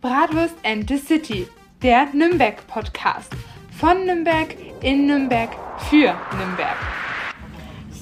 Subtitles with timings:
[0.00, 1.46] Bratwurst and the City,
[1.82, 3.34] der Nürnberg-Podcast.
[3.78, 5.50] Von Nürnberg, in Nürnberg,
[5.90, 6.76] für Nürnberg.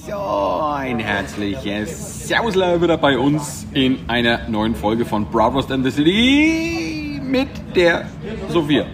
[0.07, 5.91] So, ein herzliches Servus wieder bei uns in einer neuen Folge von Bratwurst and the
[5.91, 8.05] City mit der
[8.47, 8.85] Sophia.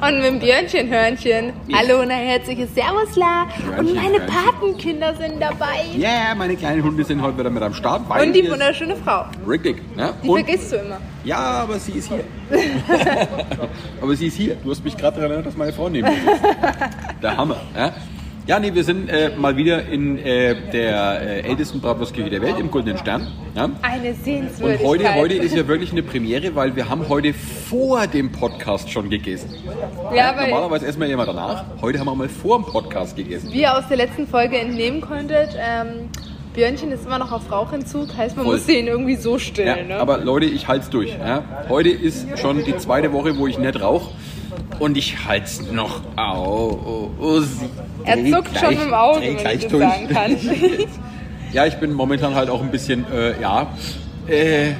[0.00, 1.52] Und mit dem Björnchen-Hörnchen.
[1.72, 3.46] Hallo und ein herzliches Servusla.
[3.78, 4.20] Und meine.
[4.20, 5.84] Patenkinder sind dabei.
[5.96, 8.02] Ja, yeah, meine kleinen Hunde sind heute wieder mit am Start.
[8.08, 9.26] Und die wunderschöne Frau.
[9.46, 9.82] Richtig.
[9.96, 10.98] Ja, Die und, vergisst du immer.
[11.24, 12.24] ja, aber sie ist hier.
[14.00, 14.56] aber sie ist hier.
[14.56, 16.42] Du hast mich gerade daran erinnert, dass meine Frau neben mir ist.
[17.22, 17.60] Der Hammer.
[17.76, 17.92] Ja,
[18.46, 22.58] ja nee, wir sind äh, mal wieder in äh, der äh, ältesten Bratwurstkirche der Welt,
[22.58, 23.28] im Goldenen Stern.
[23.54, 23.70] Ja?
[23.82, 24.86] Eine Und Sehenswürdigkeit.
[24.86, 29.10] heute, heute ist ja wirklich eine Premiere, weil wir haben heute vor dem Podcast schon
[29.10, 29.50] gegessen.
[30.14, 31.64] ja, weil Normalerweise essen wir ja immer danach.
[31.80, 33.52] Heute haben wir mal vor dem Podcast gegessen.
[33.52, 36.08] wie ihr aus der letzten Folge entnehmen konntet, ähm,
[36.54, 38.16] Björnchen ist immer noch auf Rauchentzug.
[38.16, 38.56] Heißt, man Voll.
[38.56, 39.88] muss den irgendwie so Ja, stillen.
[39.88, 39.96] ne?
[39.96, 41.10] aber Leute, ich halte es durch.
[41.18, 41.42] Ja.
[41.68, 44.10] Heute ist schon die zweite Woche, wo ich nicht rauche.
[44.78, 46.00] Und ich halte es noch.
[46.16, 47.66] Au, sie
[48.04, 49.82] er zuckt gleich- schon im Auge, wenn gleich ich das durch.
[49.84, 50.36] sagen kann.
[51.52, 53.66] Ja, ich bin momentan halt auch ein bisschen, äh, ja,
[54.26, 54.70] äh,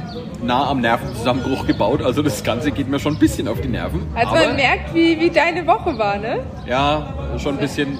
[0.42, 2.00] nah am Nervenzusammenbruch gebaut.
[2.02, 4.06] Also das Ganze geht mir schon ein bisschen auf die Nerven.
[4.14, 6.38] Also aber, man merkt, wie, wie deine Woche war, ne?
[6.66, 7.98] Ja, schon ein bisschen.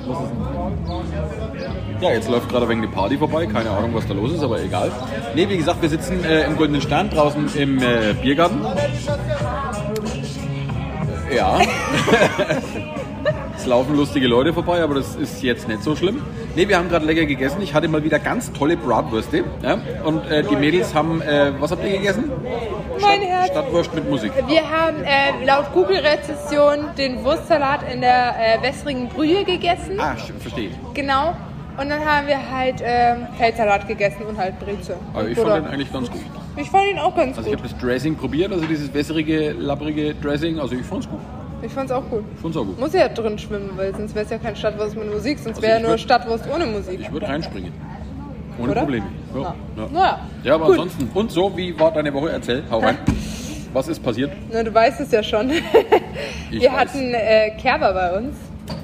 [2.02, 3.46] Ja, jetzt läuft gerade wenig eine Party vorbei.
[3.46, 4.90] Keine Ahnung, was da los ist, aber egal.
[5.36, 8.60] Ne, wie gesagt, wir sitzen äh, im Goldenen Stern draußen im äh, Biergarten.
[11.32, 11.60] Ja.
[13.56, 16.22] es laufen lustige Leute vorbei, aber das ist jetzt nicht so schlimm.
[16.56, 17.62] Ne, wir haben gerade lecker gegessen.
[17.62, 19.44] Ich hatte mal wieder ganz tolle Bratwürste.
[19.62, 19.78] Ja?
[20.02, 22.32] Und äh, die Mädels haben, äh, was habt ihr gegessen?
[23.00, 23.46] Mein Herz.
[23.52, 24.32] Stadtwurst mit Musik.
[24.48, 30.00] Wir haben äh, laut Google-Rezession den Wurstsalat in der äh, wässrigen Brühe gegessen.
[30.00, 30.70] Ah, verstehe.
[30.94, 31.36] Genau.
[31.78, 34.94] Und dann haben wir halt ähm, Feldsalat gegessen und halt Breze.
[35.14, 36.20] Aber ich Oder- fand den eigentlich ganz gut.
[36.56, 37.64] ich fand ihn auch ganz Also ich gut.
[37.64, 40.58] habe das Dressing probiert, also dieses wässrige, labbrige Dressing.
[40.58, 41.20] Also ich fand's gut.
[41.62, 42.24] Ich fand's auch gut.
[42.34, 42.78] Ich fand's auch gut.
[42.78, 45.62] Muss ja drin schwimmen, weil sonst wäre es ja kein Stadtwurst mit Musik, sonst Also
[45.62, 47.00] wäre ja ich nur würd- Stadtwurst ohne Musik.
[47.00, 47.72] Ich würde reinspringen.
[48.58, 48.80] Ohne Oder?
[48.82, 49.06] Probleme.
[49.34, 49.54] Ja.
[49.76, 49.88] Na.
[49.98, 50.20] Ja.
[50.44, 50.74] Ja, aber Gut.
[50.78, 51.08] ansonsten.
[51.14, 52.30] Und so, wie war deine Woche?
[52.32, 52.98] Erzähl, hau rein.
[53.72, 54.30] Was ist passiert?
[54.52, 55.50] Na, du weißt es ja schon.
[56.50, 56.78] Ich wir weiß.
[56.80, 58.36] hatten äh, Kerber bei uns.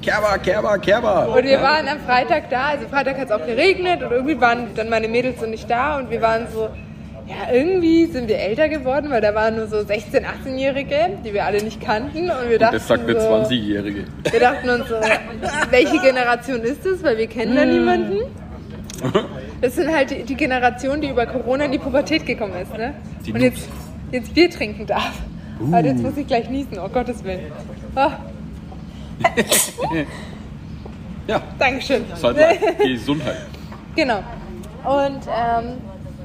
[0.09, 1.35] Kerber, Kerber, Kerber.
[1.35, 4.73] Und wir waren am Freitag da, also Freitag hat es auch geregnet und irgendwie waren
[4.75, 6.69] dann meine Mädels so nicht da und wir waren so,
[7.27, 11.45] ja, irgendwie sind wir älter geworden, weil da waren nur so 16-, 18-Jährige, die wir
[11.45, 14.05] alle nicht kannten und wir dachten Das sagt eine so, 20-Jährige.
[14.31, 14.95] wir dachten uns so,
[15.69, 18.17] welche Generation ist das, weil wir kennen da niemanden.
[19.61, 22.93] Das sind halt die, die Generation, die über Corona in die Pubertät gekommen ist, ne?
[23.25, 23.67] Die und jetzt,
[24.09, 25.11] jetzt Bier trinken darf.
[25.59, 27.51] Aber jetzt muss ich gleich niesen, oh Gottes Willen.
[27.93, 28.07] Oh,
[31.27, 32.05] Ja, Dankeschön.
[32.11, 32.37] ist halt.
[32.79, 33.37] Gesundheit.
[33.95, 34.17] Genau.
[34.83, 35.77] Und ähm,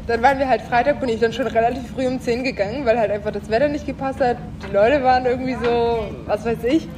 [0.07, 2.99] dann waren wir halt Freitag, bin ich dann schon relativ früh um 10 gegangen, weil
[2.99, 4.37] halt einfach das Wetter nicht gepasst hat.
[4.67, 6.89] Die Leute waren irgendwie so, was weiß ich.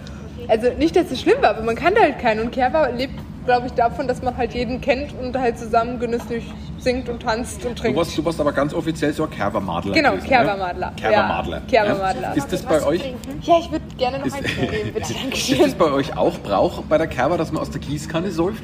[0.48, 2.40] Also nicht, dass es schlimm war, aber man kannte halt keinen.
[2.40, 3.14] Und Kerber lebt,
[3.46, 6.44] glaube ich, davon, dass man halt jeden kennt und halt zusammen genüsslich
[6.78, 7.98] singt und tanzt und Du trinkt.
[7.98, 9.92] warst, du warst aber ganz offiziell so ein Kerbermadler.
[9.92, 10.86] Genau, gewesen, Kerbermadler.
[10.90, 10.96] Ne?
[10.96, 11.56] Kerbermadler.
[11.56, 12.22] Ja, Kerbermadler.
[12.28, 12.32] Ja.
[12.34, 13.14] Ist das bei euch?
[13.42, 14.98] Ja, ich würde gerne noch Ist- eins nehmen, bitte.
[15.00, 15.74] Ist das Dankeschön.
[15.78, 18.62] bei euch auch Brauch bei der Kerber, dass man aus der Gießkanne säuft?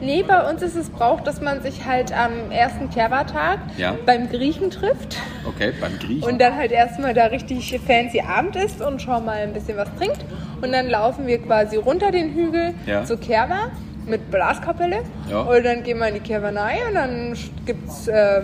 [0.00, 3.94] Nee, bei uns ist es Brauch, dass man sich halt am ersten Kerbertag Ja.
[4.04, 5.16] beim Griechen trifft.
[5.46, 6.28] Okay, beim Griechen.
[6.28, 9.88] Und dann halt erstmal da richtig fancy Abend ist und schon mal ein bisschen was
[9.96, 10.18] trinkt.
[10.60, 13.04] Und dann laufen wir quasi runter den Hügel Ja.
[13.04, 13.70] zur Kerwa
[14.06, 14.98] mit Blaskapelle.
[15.30, 15.42] Ja.
[15.42, 17.34] Und dann gehen wir in die Kerwanei und dann
[17.64, 18.42] gibt es äh,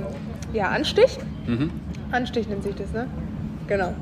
[0.54, 1.18] ja, Anstich.
[1.46, 1.70] Mhm.
[2.12, 3.06] Anstich nennt sich das, ne?
[3.66, 3.92] Genau.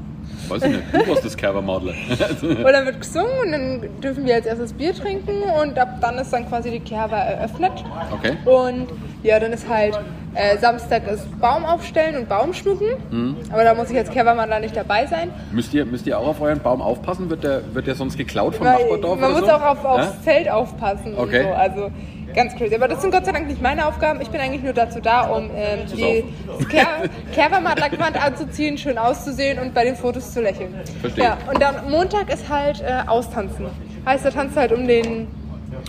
[0.48, 1.92] Weiß ich nicht, du warst das Kerbermadler.
[2.42, 6.16] Und dann wird gesungen und dann dürfen wir als erstes Bier trinken und ab dann
[6.16, 7.72] ist dann quasi die Kerwa eröffnet.
[8.12, 8.36] Okay.
[8.46, 8.86] Und
[9.22, 9.98] ja, dann ist halt
[10.34, 12.86] äh, Samstag ist Baum aufstellen und Baum schmücken.
[13.10, 13.36] Mhm.
[13.52, 15.30] Aber da muss ich als Kerbermann nicht dabei sein.
[15.52, 17.28] müsst, ihr, müsst ihr auch auf euren Baum aufpassen?
[17.28, 19.50] Wird der, wird der sonst geklaut vom Weil Nachbardorf man muss so?
[19.50, 20.22] auch auf, aufs Ja?
[20.24, 21.40] Zelt aufpassen Okay.
[21.40, 21.52] und so.
[21.54, 21.90] Also
[22.34, 22.74] ganz crazy.
[22.74, 24.20] Aber das sind Gott sei Dank nicht meine Aufgaben.
[24.20, 26.68] Ich bin eigentlich nur dazu da, um ähm, die saufen.
[26.68, 26.86] Ker
[27.34, 30.74] Kerbermadlerquand anzuziehen, schön auszusehen und bei den Fotos zu lächeln.
[31.00, 31.24] Verstehe.
[31.24, 33.66] Ja, und dann Montag ist halt äh, Austanzen.
[34.06, 35.28] Heißt, da tanzt halt um den,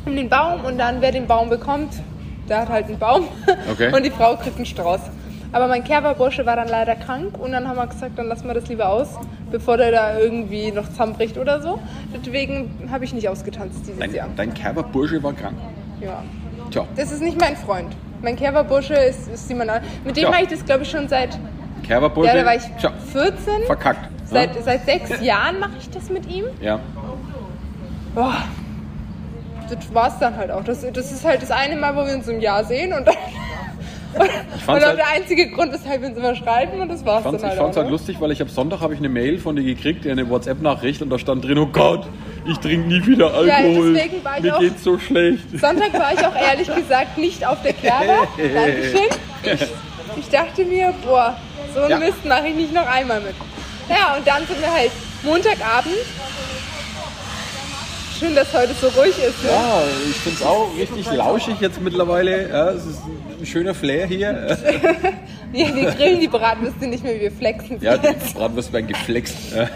[0.05, 1.93] um den Baum und dann wer den Baum bekommt,
[2.47, 3.27] der hat halt einen Baum
[3.71, 3.93] Okay.
[3.95, 5.01] und die Frau kriegt einen Strauß.
[5.51, 8.53] Aber mein Kerberbursche war dann leider krank und dann haben wir gesagt, dann lassen wir
[8.53, 9.07] das lieber aus,
[9.51, 11.79] bevor der da irgendwie noch zusammenbricht oder so.
[12.15, 14.27] Deswegen habe ich nicht ausgetanzt dieses Dein, Jahr.
[14.35, 15.55] dein Kerberbursche war krank.
[16.01, 16.23] Ja.
[16.71, 17.95] Tja, Das ist nicht mein Freund.
[18.21, 19.67] Mein Kerberbursche ist, ist Simon.
[20.05, 20.33] Mit dem Ja.
[20.33, 21.37] habe ich das, glaube ich, schon seit,
[21.83, 22.27] Kerberbursche.
[22.35, 23.63] ja, da war ich Tja, 14.
[23.65, 24.09] verkackt.
[24.25, 24.61] Seit, ne?
[24.63, 26.45] seit sechs Jahren mache ich das mit ihm.
[26.61, 26.79] Ja.
[28.13, 28.35] Boah.
[29.69, 30.63] Das war's dann halt auch.
[30.63, 33.15] Das, das ist halt das eine Mal, wo wir uns im Jahr sehen und dann,
[34.57, 37.23] Ich Und auch halt, der einzige Grund, weshalb wir uns immer schreiben und das war's
[37.23, 37.81] dann ich halt fand's auch.
[37.81, 37.91] halt ne?
[37.91, 41.11] lustig, weil ich habe Sonntag habe ich eine Mail von dir gekriegt, eine WhatsApp-Nachricht und
[41.11, 42.07] da stand drin, oh Gott,
[42.51, 43.93] ich trinke nie wieder Alkohol.
[43.93, 45.43] deswegen war ich Mir auch- geht's so schlecht.
[45.59, 48.27] Sonntag war ich auch ehrlich gesagt nicht auf der Kerber.
[48.37, 49.09] Dankeschön.
[49.43, 51.37] Ich, ich dachte mir, boah,
[51.73, 51.97] so einen Ja.
[51.99, 53.35] Mist mache ich nicht noch einmal mit.
[53.89, 54.91] Ja, und dann sind wir halt
[55.23, 55.95] Montagabend.
[58.19, 59.43] Schön, dass heute so ruhig ist.
[59.43, 59.49] Ne?
[59.49, 62.49] Ja, ich finde es auch richtig lauschig jetzt mittlerweile.
[62.49, 62.99] Ja, es ist
[63.39, 64.57] ein schöner Flair hier.
[65.51, 68.35] Wir, wir grillen die Bratwürste nicht mehr, wir flexen Ja, die jetzt.
[68.35, 69.35] Bratwurst werden geflext.
[69.55, 69.67] Ja.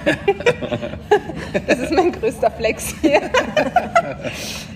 [1.67, 3.21] Das ist mein größter Flex hier.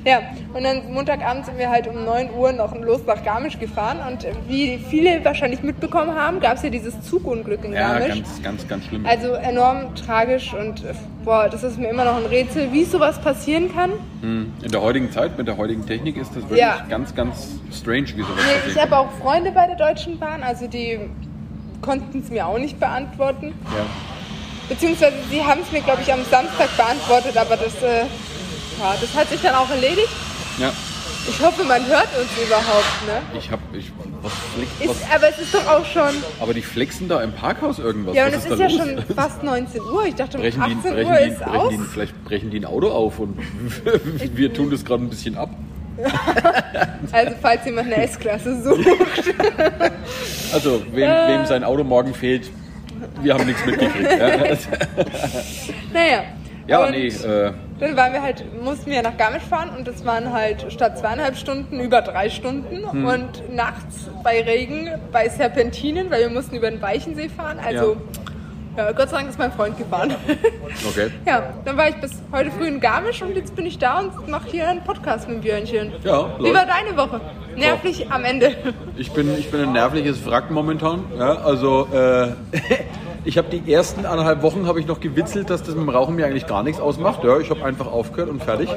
[0.05, 0.21] ja,
[0.53, 3.97] und dann Montagabend sind wir halt um 9 Uhr noch los nach Garmisch gefahren.
[4.07, 8.07] Und wie viele wahrscheinlich mitbekommen haben, gab es ja dieses Zugunglück in Ja, Garmisch.
[8.09, 9.05] ganz, ganz, ganz schlimm.
[9.05, 13.19] Also enorm tragisch und äh, boah, das ist mir immer noch ein Rätsel, wie sowas
[13.19, 13.91] passieren kann.
[14.21, 16.85] In der heutigen Zeit, mit der heutigen Technik ist das wirklich Ja.
[16.89, 18.91] ganz, ganz strange, wie sowas Nee, ich passiert.
[18.91, 20.86] habe auch Freunde bei der Deutschen Bahn, also die
[21.81, 23.53] konnten es mir auch nicht beantworten.
[23.75, 23.85] Ja.
[24.69, 28.01] Beziehungsweise sie haben es mir, glaube ich, am Samstag beantwortet, aber das, äh,
[28.79, 30.09] ja, das hat sich dann auch erledigt.
[30.59, 30.71] ja,
[31.29, 33.21] Ich hoffe, man hört uns überhaupt, ne?
[33.39, 33.91] ich hab, ich,
[34.21, 34.33] was
[34.81, 36.09] Ist, was, aber es ist doch auch schon.
[36.41, 38.13] aber die flexen da im Parkhaus irgendwas.
[38.15, 38.77] Ja, und es ist ist ja los?
[38.77, 40.05] schon fast 19 Uhr.
[40.05, 41.69] Ich dachte, um brechen 18 die, brechen Uhr die, ist brechen aus.
[41.69, 43.37] die, vielleicht brechen die ein Auto auf und
[44.35, 45.49] wir tun das gerade ein bisschen ab.
[47.11, 48.85] Also, falls jemand eine S-Klasse sucht.
[50.53, 52.49] Also, wem, wem sein Auto morgen fehlt,
[53.21, 54.11] wir haben nichts mitgekriegt.
[54.11, 54.27] Ja,
[55.93, 56.23] Naja.
[56.67, 60.05] ja und nee, äh, Dann waren wir halt, mussten wir nach Garmisch fahren und das
[60.05, 63.05] waren halt statt zweieinhalb Stunden über drei Stunden Hm.
[63.05, 67.59] und nachts bei Regen, bei Serpentinen, weil wir mussten über den Weichensee fahren.
[67.65, 67.99] Also, ja.
[68.77, 70.13] Gott sei Dank ist mein Freund gefahren.
[70.87, 71.09] okay.
[71.25, 74.27] ja, dann war ich bis heute früh in Garmisch und jetzt bin ich da und
[74.27, 75.93] mache hier einen Podcast mit Björnchen.
[76.03, 76.55] Ja, Wie läuft.
[76.55, 77.19] war deine Woche?
[77.55, 78.55] Nervlich am Ende.
[78.95, 81.05] Ich bin, ich bin ein nervliches Wrack momentan.
[81.17, 82.33] Ja, also äh,
[83.27, 86.15] ich habe die ersten anderthalb Wochen habe ich noch gewitzelt, dass das mit dem Rauchen
[86.15, 87.25] mir eigentlich gar nichts ausmacht.
[87.25, 88.69] Ja, ich habe einfach aufgehört und fertig.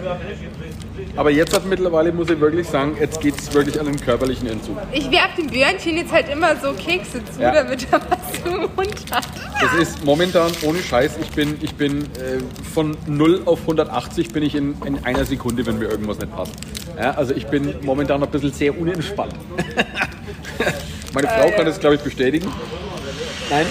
[1.14, 4.49] Aber jetzt hat mittlerweile, muss ich wirklich sagen, jetzt geht es wirklich an den körperlichen
[4.49, 4.76] Entzug.
[4.91, 7.52] Ich werf dem Björnchen jetzt halt immer so Kekse zu, Ja.
[7.52, 9.29] damit er was im Mund hat.
[9.61, 11.19] Das ist momentan ohne Scheiß.
[11.23, 12.41] Ich bin, ich bin äh,
[12.75, 16.55] von 0 auf 180 bin ich in, in einer Sekunde, wenn mir irgendwas nicht passt.
[16.99, 19.35] Ja, also ich bin momentan noch ein bisschen sehr unentspannt.
[21.14, 21.50] Meine Frau ja.
[21.52, 22.50] kann das, glaube ich, bestätigen.
[23.50, 23.67] Nein.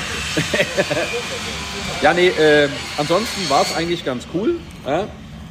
[2.01, 2.67] ja, nee, äh,
[2.97, 4.55] ansonsten war es eigentlich ganz cool.
[4.85, 5.07] Ja?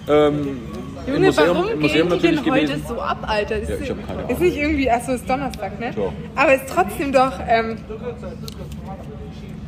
[0.09, 0.59] Ähm,
[1.07, 3.57] im Junge, Museum, warum im Museum gehen die denn heute so ab, Alter?
[3.57, 4.43] Ist, Ja, ich hab keine ist Ahnung.
[4.43, 5.93] nicht irgendwie, achso, ist Donnerstag, ne?
[5.97, 6.13] Ja.
[6.35, 7.79] Aber ist trotzdem doch ähm,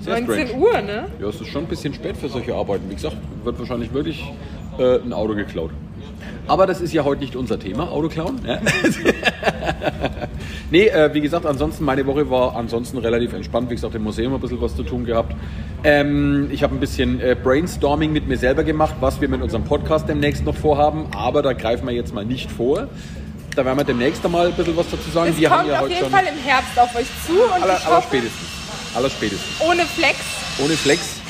[0.00, 0.62] Sehr 19 strange.
[0.62, 1.06] Uhr, ne?
[1.20, 2.88] Ja, es ist schon ein bisschen spät für solche Arbeiten.
[2.90, 4.22] Wie gesagt, wird wahrscheinlich wirklich
[4.78, 5.70] äh, ein Auto geklaut.
[6.46, 8.40] Aber das ist ja heute nicht unser Thema, Auto klauen.
[8.46, 8.60] Ja?
[10.70, 13.70] nee, äh, wie gesagt, ansonsten, meine Woche war ansonsten relativ entspannt.
[13.70, 15.34] Wie gesagt, im Museum ein bisschen was zu tun gehabt.
[15.84, 19.64] Ähm, ich habe ein bisschen äh, Brainstorming mit mir selber gemacht, was wir mit unserem
[19.64, 21.06] Podcast demnächst noch vorhaben.
[21.14, 22.88] Aber da greifen wir jetzt mal nicht vor.
[23.56, 25.30] Da werden wir demnächst einmal ein bisschen was dazu sagen.
[25.30, 27.32] Es wir kommt haben ja auf heute jeden schon Fall im Herbst auf euch zu
[27.32, 28.48] und aller, ich aller hoffe, spätestens.
[28.94, 29.60] Aller spätestens.
[29.68, 30.18] ohne Flex,
[30.64, 31.20] Ohne Flex.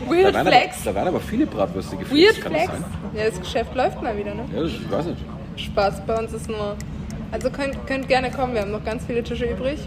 [0.00, 2.24] Da Weird werden, Flex, aber, da werden aber viele Bratwürste geflext.
[2.24, 2.66] Weird kann Flex.
[2.70, 2.90] das sein?
[3.16, 4.44] Ja, das Geschäft läuft mal wieder, ne?
[4.54, 5.24] Ja, das, ich weiß nicht.
[5.56, 6.76] Spaß, bei uns ist nur...
[7.34, 9.80] Also könnt, könnt gerne kommen, wir haben noch ganz viele Tische übrig.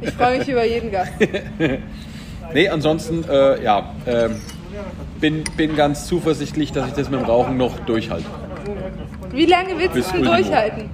[0.00, 1.12] Ich freue mich über jeden Gast.
[2.54, 4.36] Nee, ansonsten, äh, ja, ähm,
[5.20, 8.24] bin, bin ganz zuversichtlich, dass ich das mit dem Rauchen noch durchhalte.
[9.32, 10.90] Wie lange willst du Bis es denn durchhalten?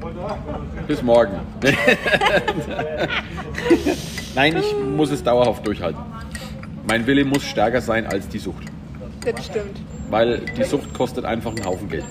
[0.88, 1.34] Bis morgen.
[4.34, 6.00] Nein, ich muss es dauerhaft durchhalten.
[6.88, 8.64] Mein Wille muss stärker sein als die Sucht.
[9.22, 9.78] Das stimmt.
[10.08, 12.04] Weil die Sucht kostet einfach einen Haufen Geld.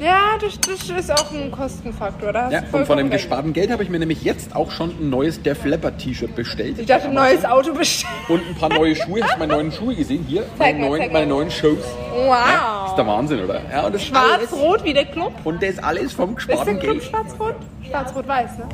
[0.00, 2.32] Ja, das, das ist auch ein Kostenfaktor.
[2.32, 3.22] Da hast Ja, und von dem recht.
[3.22, 6.78] gesparten Geld habe ich mir nämlich jetzt auch schon ein neues Def Leppard T-Shirt bestellt.
[6.78, 8.12] Ich dachte, ein neues Auto bestellen.
[8.28, 9.22] Und ein paar neue Schuhe.
[9.22, 10.24] Hast du meine neuen Schuhe gesehen?
[10.28, 11.78] Hier, meine mal, neuen, meine neuen Shows.
[12.14, 13.16] Ja, ist der Wow.
[13.16, 13.60] Wahnsinn, oder?
[13.70, 15.32] Ja, und das alles- Schwarz-Rot wie der Club.
[15.44, 17.04] Und das alles vom Ist der gesparten Club Geld.
[17.04, 17.54] schwarz-rot?
[17.88, 18.68] Schwarz-rot-weiß, ne?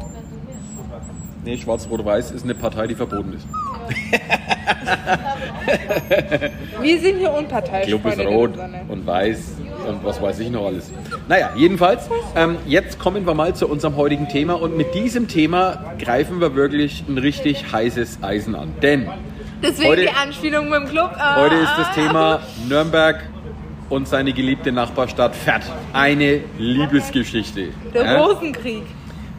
[1.45, 3.47] Nee, Schwarz-Rot-Weiß ist eine Partei, die verboten ist.
[6.81, 7.87] Wir sind hier unparteiisch.
[7.89, 8.53] Club ist rot
[8.89, 9.39] und weiß
[9.87, 10.91] und was weiß ich noch alles.
[11.29, 15.95] Naja, jedenfalls, ähm, jetzt kommen wir mal zu unserem heutigen Thema und mit diesem Thema
[15.99, 18.73] greifen wir wirklich ein richtig heißes Eisen an.
[18.83, 19.09] Denn
[19.63, 21.13] Deswegen Heute- die Anspielung mit dem Club.
[21.17, 21.41] Ah.
[21.41, 23.23] heute ist das Thema Nürnberg
[23.91, 25.63] und seine geliebte Nachbarstadt Fett.
[25.93, 27.69] Eine Liebesgeschichte.
[27.95, 28.19] Der?
[28.19, 28.83] Rosenkrieg.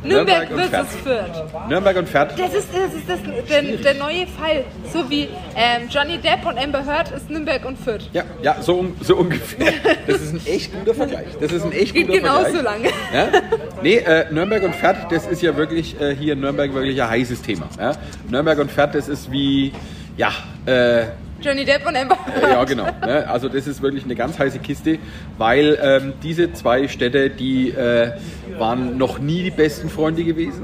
[0.03, 1.25] Nürnberg, und versus Fürth.
[1.35, 1.69] Fürth.
[1.69, 2.29] Nürnberg und Fürth.
[2.37, 3.19] Das ist, das ist das,
[3.49, 4.63] der, der neue Fall.
[4.91, 8.09] So wie ähm, Johnny Depp und Amber Heard ist Nürnberg und Fürth.
[8.13, 9.71] Ja, ja so, so ungefähr.
[10.07, 11.27] Das ist ein echt guter Vergleich.
[11.39, 12.63] Das ist ein echt Geht guter genauso Vergleich.
[12.63, 12.89] lange.
[13.13, 13.41] Ja?
[13.81, 17.09] Nee, äh, Nürnberg und Pferd, das ist ja wirklich äh, hier in Nürnberg wirklich ein
[17.09, 17.67] heißes Thema.
[17.79, 17.93] Ja?
[18.29, 19.73] Nürnberg und Pferd, das ist wie,
[20.17, 20.31] ja,
[20.65, 21.05] äh,
[21.43, 22.43] Johnny Depp und Amber Heard.
[22.51, 22.85] ja genau.
[23.05, 23.27] Ne?
[23.27, 24.97] Also das ist wirklich eine ganz heiße Kiste,
[25.37, 28.11] weil ähm, diese zwei Städte, die äh,
[28.57, 30.63] waren noch nie die besten Freunde gewesen.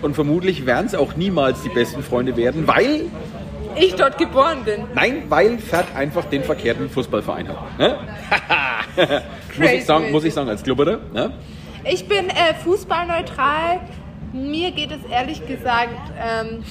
[0.00, 3.02] Und vermutlich werden es auch niemals die besten Freunde werden, weil
[3.76, 4.84] Ich dort geboren bin.
[4.94, 7.78] Nein, weil Pferd einfach den verkehrten Fußballverein hat.
[7.78, 7.96] Ne?
[9.58, 10.98] muss, ich sagen, muss ich sagen, als Klubberer.
[11.12, 11.32] Ne?
[11.84, 13.80] Ich bin äh, fußballneutral.
[14.32, 16.64] Mir geht es ehrlich gesagt ähm,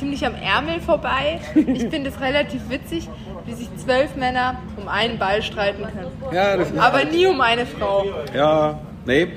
[0.00, 1.40] ziemlich am Ärmel vorbei.
[1.54, 3.08] Ich finde es relativ witzig,
[3.46, 6.10] wie sich zwölf Männer um einen Ball streiten können.
[6.32, 8.06] Ja, das ist Aber nie um eine Frau.
[8.34, 9.28] Ja, nee.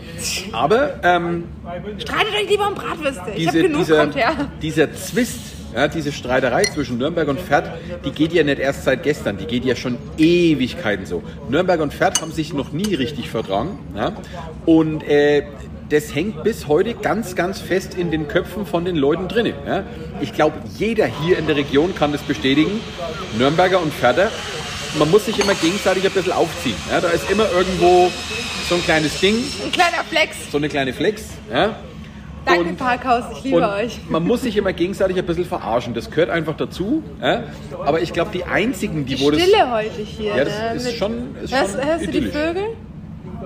[0.54, 1.44] Aber ähm,
[1.98, 3.32] Streitet euch lieber um Bratwürste.
[3.36, 4.34] Ich habe diese, genug, dieser, kommt her.
[4.62, 5.40] dieser Zwist,
[5.76, 7.72] ja, diese Streiterei zwischen Nürnberg und Pferd,
[8.06, 11.24] die geht ja nicht erst seit gestern, die geht ja schon Ewigkeiten so.
[11.50, 13.80] Nürnberg und Pferd haben sich noch nie richtig vertragen.
[13.96, 14.14] Ja?
[14.66, 15.44] Und äh,
[15.94, 19.54] das hängt bis heute ganz, ganz fest in den Köpfen von den Leuten drin.
[19.66, 19.84] Ja?
[20.22, 22.82] Ich glaube, jeder hier in der Region kann das bestätigen.
[23.38, 24.32] Nürnberger und Pferder,
[24.98, 26.76] man muss sich immer gegenseitig ein bisschen aufziehen.
[26.92, 27.00] Ja?
[27.00, 28.12] Da ist immer irgendwo
[28.68, 30.36] so ein kleines Ding, Ein kleiner Flex.
[30.52, 31.26] so eine kleine Flex.
[31.52, 31.76] Ja?
[32.46, 33.24] Danke, Und- Parkhaus.
[33.38, 34.00] Ich liebe euch.
[34.10, 35.94] man muss sich immer gegenseitig ein bisschen verarschen.
[35.94, 37.04] Das gehört einfach dazu.
[37.22, 37.44] Ja?
[37.86, 39.42] Aber ich glaube, die einzigen, die, Die wo das.
[39.42, 40.36] Stille heute hier.
[40.36, 40.74] Ja, das ne?
[40.76, 42.22] ist Mit- schon- ist hörst, schon hörst du die.
[42.28, 42.64] Vögel?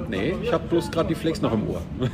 [0.09, 1.81] Nee, ich habe bloß gerade die Flex noch im Ohr.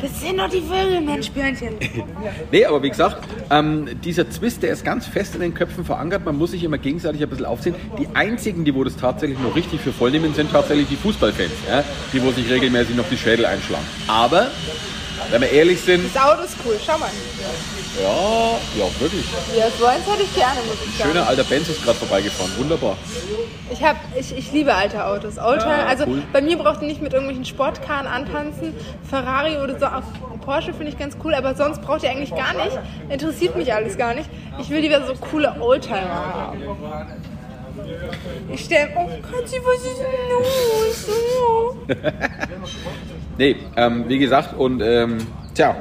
[0.00, 1.74] Das sind doch die Vögel, Mensch, Björnchen.
[2.52, 6.24] nee, aber wie gesagt, ähm, dieser Zwist, der ist ganz fest in den Köpfen verankert.
[6.24, 7.74] Man muss sich immer gegenseitig ein bisschen aufziehen.
[7.98, 11.50] Die einzigen, die wo das tatsächlich noch richtig für voll nehmen, sind tatsächlich die Fußballfans.
[11.68, 11.82] Ja?
[12.12, 13.84] Die, wo sich regelmäßig noch die Schädel einschlagen.
[14.06, 14.48] Aber,
[15.30, 17.10] wenn wir ehrlich sind, Das Auto ist cool, schau mal.
[18.02, 19.24] Ja, ja, wirklich.
[19.56, 21.10] Ja, so eins hätte ich gerne, muss ich sagen.
[21.12, 22.52] Schöner alter Benz ist gerade vorbeigefahren.
[22.58, 22.96] Wunderbar.
[23.70, 25.38] Ich, hab, ich, ich liebe alte Autos.
[25.38, 26.22] Oldtimer, Ja, also cool.
[26.32, 28.74] bei mir braucht ihr nicht mit irgendwelchen Sportkarren antanzen.
[29.08, 29.86] Ferrari oder so.
[29.86, 30.02] Auch
[30.44, 32.78] Porsche finde ich ganz cool, aber sonst braucht ihr eigentlich gar nicht.
[33.08, 34.28] Interessiert mich alles gar nicht.
[34.60, 36.58] Ich will lieber so coole Oldtimer haben.
[38.52, 41.08] Ich stelle, oh Gott, was ist denn los?
[43.38, 45.18] Nee, ähm, wie gesagt, und ähm,
[45.54, 45.76] tja.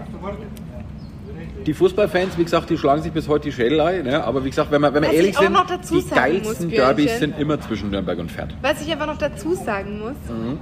[1.65, 4.03] Die Fußballfans, wie gesagt, die schlagen sich bis heute die Schädel ein.
[4.03, 4.23] Ne?
[4.23, 5.55] Aber wie gesagt, wenn wir, wenn Was ehrlich sind,
[5.91, 6.75] die geilsten muss.
[6.75, 8.55] Derbys sind immer zwischen Nürnberg und Pferd.
[8.61, 10.59] Was ich aber noch dazu sagen muss, Mhm.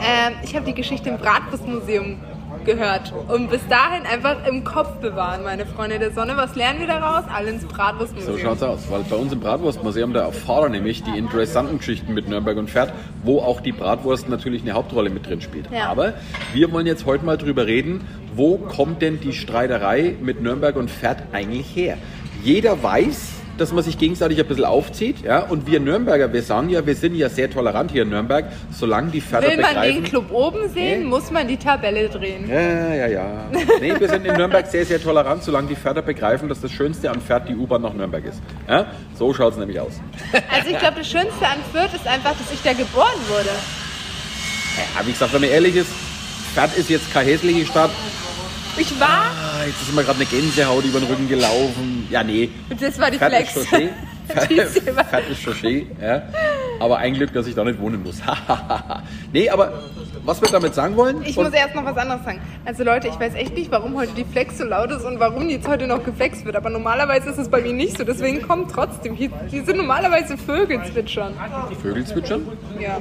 [0.00, 2.18] ähm, ich habe die Geschichte im Bratwurstmuseum
[2.64, 6.36] gehört und bis dahin einfach im Kopf bewahren, meine Freunde der Sonne.
[6.36, 7.24] Was lernen wir daraus?
[7.32, 8.38] Alle ins So Bratwurstmuseum.
[8.38, 8.80] schaut's aus.
[8.90, 12.92] Weil bei uns im Bratwurstmuseum, da erfahren nämlich die interessanten Geschichten mit Nürnberg und Pferd,
[13.24, 15.70] wo auch die Bratwurst natürlich eine Hauptrolle mit drin spielt.
[15.72, 15.88] Ja.
[15.88, 16.14] Aber
[16.52, 20.90] wir wollen jetzt heute mal drüber reden, wo kommt denn die Streiterei mit Nürnberg und
[20.90, 21.96] Pferd eigentlich her?
[22.42, 25.22] Jeder weiß, dass man sich gegenseitig ein bisschen aufzieht.
[25.22, 25.40] Ja?
[25.40, 29.10] Und wir Nürnberger, wir sagen ja, wir sind ja sehr tolerant hier in Nürnberg, solange
[29.10, 29.94] die Pferde Will man begreifen.
[29.96, 31.04] den Club oben sehen, Nee.
[31.06, 32.48] muss man die Tabelle drehen.
[32.48, 33.26] Ja, ja, ja.
[33.80, 37.10] Nee, wir sind in Nürnberg sehr, sehr tolerant, solange die Pferde begreifen, dass das Schönste
[37.10, 38.40] an Pferd die U-Bahn nach Nürnberg ist.
[38.68, 38.86] Ja?
[39.14, 39.92] So schaut es nämlich aus.
[40.50, 43.50] Also ich glaube, das Schönste an Fürth ist einfach, dass ich da geboren wurde.
[44.96, 45.90] Ja, wie gesagt, wenn man ehrlich ist,
[46.54, 47.90] Pferd ist jetzt keine hässliche Stadt.
[48.76, 52.06] Ich war, Ah, jetzt ist mir gerade eine Gänsehaut über den Rücken gelaufen.
[52.10, 52.50] Ja, nee.
[52.80, 53.54] das war die Flex.
[55.42, 56.22] Schon schön, ja.
[56.78, 58.20] Aber ein Glück, dass ich da nicht wohnen muss.
[59.32, 59.72] nee, aber
[60.24, 61.22] was wir damit sagen wollen?
[61.24, 62.40] Ich muss erst noch was anderes sagen.
[62.64, 65.48] Also Leute, ich weiß echt nicht, warum heute die Flex so laut ist und warum
[65.48, 66.56] jetzt heute noch geflext wird.
[66.56, 68.04] Aber normalerweise ist es bei mir nicht so.
[68.04, 69.14] Deswegen kommt trotzdem.
[69.14, 71.34] Hier, hier sind normalerweise Vögel zwitschern.
[71.82, 72.46] Vögel zwitschern?
[72.78, 72.98] Ja.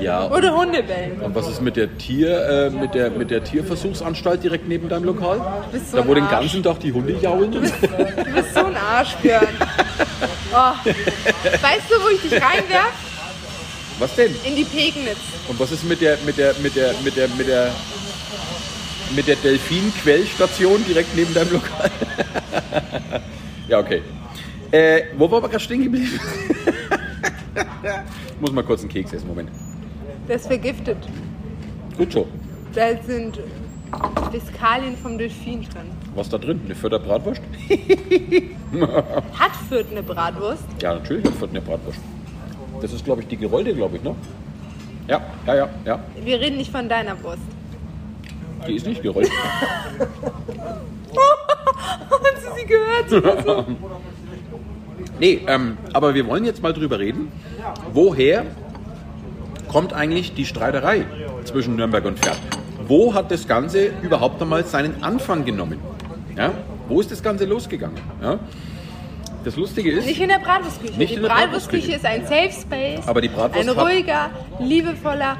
[0.00, 0.30] Ja.
[0.30, 1.20] Oder Hunde bellen.
[1.20, 5.04] Und was ist mit der Tier, äh, mit der, mit der Tierversuchsanstalt direkt neben deinem
[5.04, 5.40] Lokal?
[5.72, 7.50] bist so da wo den ganzen Tag die Hunde jaulen?
[7.50, 7.74] Du bist
[8.54, 9.46] so ein Arsch, Björn.
[10.52, 10.72] Oh.
[10.84, 12.92] Weißt du, wo ich dich reinwerf?
[13.98, 14.34] Was denn?
[14.44, 15.18] In die Pegnitz.
[15.48, 17.72] Und was ist mit der, mit der, mit der, mit der, mit der,
[19.14, 21.90] mit der Delfin-Quellstation direkt neben deinem Lokal?
[23.68, 24.02] ja, okay.
[24.70, 26.20] Äh, wo war wir gerade stehen geblieben?
[27.54, 29.50] ich muss mal kurz einen Keks essen, Moment.
[30.28, 30.98] Der ist vergiftet.
[31.96, 32.28] Gut so.
[32.74, 33.40] Da sind
[34.32, 35.90] Fiskalien vom Delfin drin.
[36.14, 36.60] Was da drin?
[36.64, 37.40] Eine Vierter Bratwurst?
[39.38, 40.64] Hat Fürth eine Bratwurst?
[40.82, 42.00] Ja, natürlich hat Vierter eine Bratwurst.
[42.80, 44.14] Das ist, glaube ich, die gerollte, glaube ich, ne?
[45.08, 46.00] Ja, ja, ja, ja.
[46.22, 47.42] Wir reden nicht von deiner Wurst.
[48.66, 49.30] Die ist nicht gerollt.
[52.10, 53.66] Hast du sie gehört?
[55.18, 57.32] Nee, ähm, aber wir wollen jetzt mal drüber reden,
[57.92, 58.44] woher
[59.68, 61.06] kommt eigentlich die Streiterei
[61.44, 62.38] zwischen Nürnberg und Pferd?
[62.88, 65.78] Wo hat das Ganze überhaupt einmal seinen Anfang genommen?
[66.36, 66.52] Ja?
[66.88, 67.98] Wo ist das Ganze losgegangen?
[68.22, 68.38] Ja?
[69.44, 70.98] Das Lustige ist, Nicht in der Bratwurstküche.
[70.98, 73.06] Nicht die Bratwurstküche ist ein Safe Space.
[73.06, 75.36] Aber die Bratwurst Ein ruhiger, liebevoller,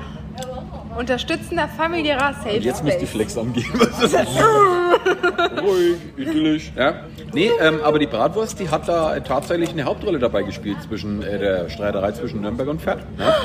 [0.99, 3.07] unterstützender, familiärer Safe Und jetzt muss die.
[3.07, 3.81] Flex angeben.
[5.63, 6.73] Ruhig, idyllisch.
[6.77, 7.05] Ja?
[7.33, 11.39] Nee, ähm, aber die Bratwurst, die hat da tatsächlich eine Hauptrolle dabei gespielt zwischen äh,
[11.39, 13.01] der Streiterei zwischen Nürnberg und Pferd.
[13.19, 13.37] Ja?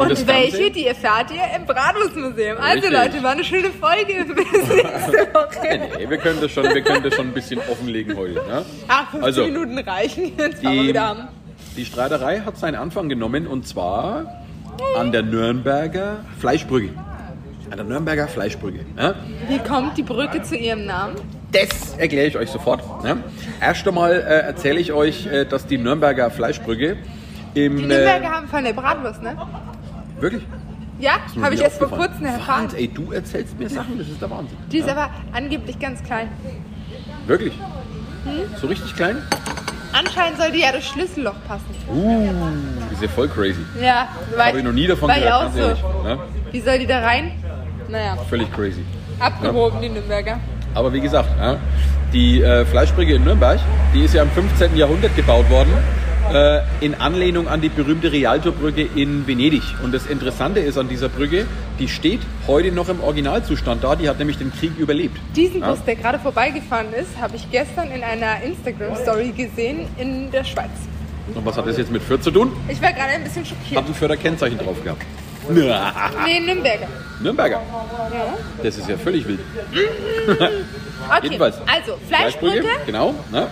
[0.00, 2.58] Und, das welche, die erfahrt ihr im Bratwurstmuseum.
[2.58, 2.92] Also Richtig.
[2.92, 4.24] Leute, war eine schöne Folge.
[4.34, 5.80] Bis nächste Woche.
[5.98, 8.42] Nee, wir können das schon, wir können das schon ein bisschen offenlegen heute.
[8.48, 8.62] Ja?
[8.88, 10.32] Ach, 15 Also, Minuten reichen.
[10.36, 11.28] Jetzt wir Die, wieder haben.
[11.76, 14.44] die Streiterei hat seinen Anfang genommen und zwar
[14.96, 16.90] an der Nürnberger Fleischbrücke.
[17.70, 18.80] An der Nürnberger Fleischbrücke.
[18.96, 19.14] Ja?
[19.48, 21.16] Wie kommt die Brücke zu ihrem Namen?
[21.52, 22.82] Das erkläre ich euch sofort.
[23.04, 23.16] Ja?
[23.60, 26.96] Erst einmal äh, erzähle ich euch, äh, dass die Nürnberger Fleischbrücke
[27.54, 27.76] im.
[27.76, 29.30] Die Nürnberger haben von der Bratwurst, ne?
[29.30, 30.42] Äh, wirklich?
[31.00, 32.64] Ja, habe ich erst vor kurzem erfahren.
[32.64, 34.58] Wahnsinn, ey, du erzählst mir Sachen, das ist der Wahnsinn.
[34.72, 36.28] Die ist aber angeblich ganz klein.
[37.26, 37.54] Wirklich?
[38.24, 38.56] Hm?
[38.60, 39.22] So richtig klein?
[39.98, 41.64] Anscheinend soll die ja durch Schlüsselloch passen.
[41.88, 42.28] Uh,
[42.92, 43.60] ist ja voll crazy.
[43.80, 45.60] Ja, weil Habe ich noch nie davon gehört, auch ganz so.
[45.60, 45.82] ehrlich.
[46.04, 46.18] Ja?
[46.52, 47.32] Wie soll die da rein?
[47.88, 48.84] Naja, Völlig crazy.
[49.18, 50.38] abgehoben, die Nürnberger.
[50.74, 51.56] Aber wie gesagt, ja,
[52.12, 53.58] die äh, Fleischbrücke in Nürnberg,
[53.94, 54.76] die ist ja im 15.
[54.76, 55.72] Jahrhundert gebaut worden,
[56.32, 59.62] äh, in Anlehnung an die berühmte Rialto-Brücke in Venedig.
[59.82, 61.46] Und das Interessante ist an dieser Brücke,
[61.78, 65.16] die steht heute noch im Originalzustand da, die hat nämlich den Krieg überlebt.
[65.36, 65.70] Diesen Ja.
[65.70, 70.70] Bus, der gerade vorbeigefahren ist, habe ich gestern in einer Instagram-Story gesehen in der Schweiz.
[71.34, 72.52] Und was hat das jetzt mit Fürth zu tun?
[72.68, 73.80] Ich war gerade ein bisschen schockiert.
[73.82, 75.02] Hat ein Fürther Kennzeichen drauf gehabt.
[75.50, 76.88] Nee, Nürnberger.
[77.22, 77.62] Nürnberger.
[78.12, 78.34] Ja.
[78.62, 79.40] Das ist ja völlig wild.
[81.08, 81.56] Okay, Jedenfalls.
[81.66, 82.66] also Fleischbrücke.
[82.84, 83.46] genau, ne,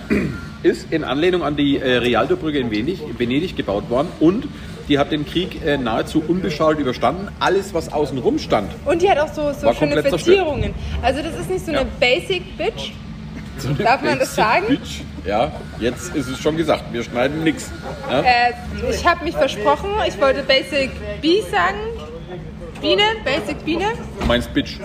[0.67, 4.49] ist in Anlehnung an die äh, Rialto-Brücke in Venedig, Venedig gebaut worden und
[4.89, 7.29] die hat den Krieg äh, nahezu unbeschadet überstanden.
[7.41, 10.03] Alles, was außenrum stand, Und die hat auch so, so schöne.
[10.03, 10.75] Verzierungen.
[11.03, 11.81] Also das ist nicht so Ja.
[11.81, 12.93] eine Basic Bitch.
[13.59, 14.67] so eine Darf man das sagen?
[14.69, 15.01] Bitch.
[15.27, 17.71] Ja, jetzt ist es schon gesagt, wir schneiden nichts.
[18.09, 18.21] Ja?
[18.21, 18.53] Äh,
[18.91, 21.79] ich habe mich versprochen, ich wollte Basic Bee sagen.
[22.81, 23.87] Biene, Basic Biene.
[24.21, 24.79] Du meinst Bitch.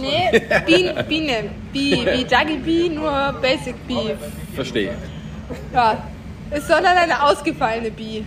[0.00, 1.44] Nee, Biene, Biene.
[1.72, 4.14] Bee, wie Dagi Bee, nur Basic Bee.
[4.58, 4.92] Verstehe.
[5.72, 6.02] Ja,
[6.50, 8.24] ist sondern eine ausgefallene Bee.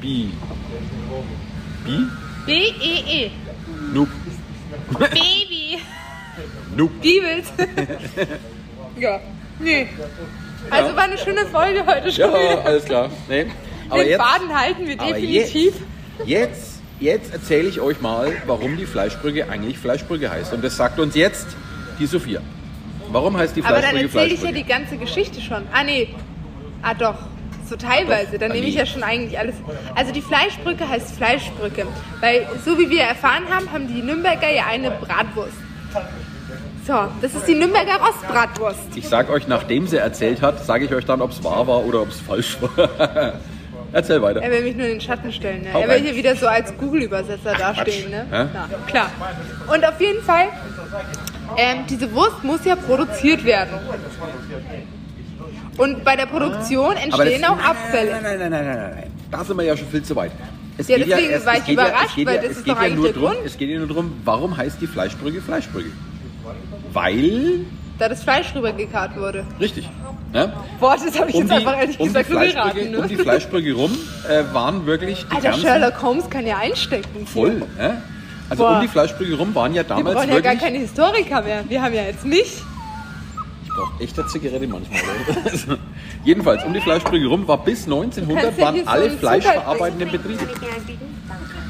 [0.00, 0.30] Bi.
[1.84, 2.06] Bi?
[2.46, 3.30] B-E-E.
[3.92, 4.08] Noob.
[5.00, 5.80] Baby.
[6.76, 6.92] Noob.
[7.00, 7.52] Bibels.
[8.96, 9.18] ja,
[9.58, 9.88] nee.
[10.70, 13.10] Also war eine schöne Folge heute schon Ja, alles klar.
[13.28, 13.46] Nee.
[13.88, 15.74] Aber Den jetzt, Faden halten wir definitiv.
[16.24, 20.52] Jetzt, jetzt, jetzt erzähle ich euch mal, warum die Fleischbrücke eigentlich Fleischbrücke heißt.
[20.52, 21.48] Und das sagt uns jetzt
[21.98, 22.40] die Sophia.
[23.10, 25.62] Warum heißt die Aber dann erzähle ich ja die ganze Geschichte schon.
[25.72, 26.08] Ah, nee.
[26.82, 27.14] Ah, doch.
[27.68, 28.38] So teilweise.
[28.38, 29.54] Dann Ah, nehme ich ja schon eigentlich alles.
[29.94, 31.86] Also die Fleischbrücke heißt Fleischbrücke.
[32.20, 35.56] Weil, so wie wir erfahren haben, haben die Nürnberger ja eine Bratwurst.
[36.86, 38.96] So, das ist die Nürnberger Rostbratwurst.
[38.96, 41.84] Ich sage euch, nachdem sie erzählt hat, sage ich euch dann, ob es wahr war
[41.84, 43.34] oder ob es falsch war.
[43.92, 44.40] Erzähl weiter.
[44.42, 45.62] Er will mich nur in den Schatten stellen.
[45.62, 45.68] Ne?
[45.74, 48.10] Er will hier wieder so als Google-Übersetzer dastehen.
[48.10, 48.26] Ne?
[48.32, 49.10] Ja, klar.
[49.72, 50.46] Und auf jeden Fall,
[51.56, 53.70] ähm, diese Wurst muss ja produziert werden.
[55.78, 58.12] Und bei der Produktion entstehen auch Abfälle.
[58.12, 59.10] Nein, nein, nein, nein, nein, nein, nein.
[59.30, 60.32] Da sind wir ja schon viel zu weit.
[60.76, 62.74] Es Ja, geht deswegen es- war ich ja- überrascht, geht weil ja, das ist doch
[62.76, 63.32] ja eigentlich nur drum.
[63.44, 65.90] Es geht ja nur darum, warum heißt die Fleischbrücke Fleischbrücke?
[66.92, 67.60] Weil,
[67.98, 69.44] Da das Fleisch rübergekarrt wurde.
[69.60, 69.88] richtig,
[70.32, 70.52] ne?
[70.80, 72.96] Boah, das habe ich um jetzt die, einfach ehrlich um gesagt nur geraten.
[72.96, 73.22] um die Ne?
[73.22, 73.96] Fleischbrücke rum
[74.28, 75.62] äh, waren wirklich die Alter, ganzen...
[75.62, 77.26] Sherlock Holmes kann ja einstecken.
[77.26, 78.02] Voll, ne?
[78.52, 78.74] Also Boah.
[78.74, 81.64] um die Fleischbrücke rum waren ja Wir damals brauchen ja gar keine Historiker mehr.
[81.68, 82.62] Wir haben ja jetzt mich.
[83.64, 85.00] Ich brauche echte Zigarette manchmal.
[85.50, 85.76] Also,
[86.22, 89.18] Jedenfalls, um die Fleischbrücke rum war bis Du 1900 kannst ja waren so alle einen
[89.18, 90.46] fleischverarbeitenden Betriebe.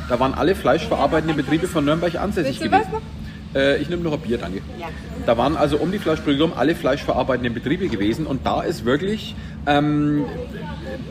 [0.08, 3.21] Da waren alle fleischverarbeitenden Betriebe von Nürnberg ansässig Willst du was gewesen.
[3.54, 4.62] Äh, ich nehme noch ein Bier, danke.
[5.26, 9.34] Da waren also um die Fleischbrücke rum alle fleischverarbeitenden Betriebe gewesen und da ist wirklich
[9.66, 10.24] ähm,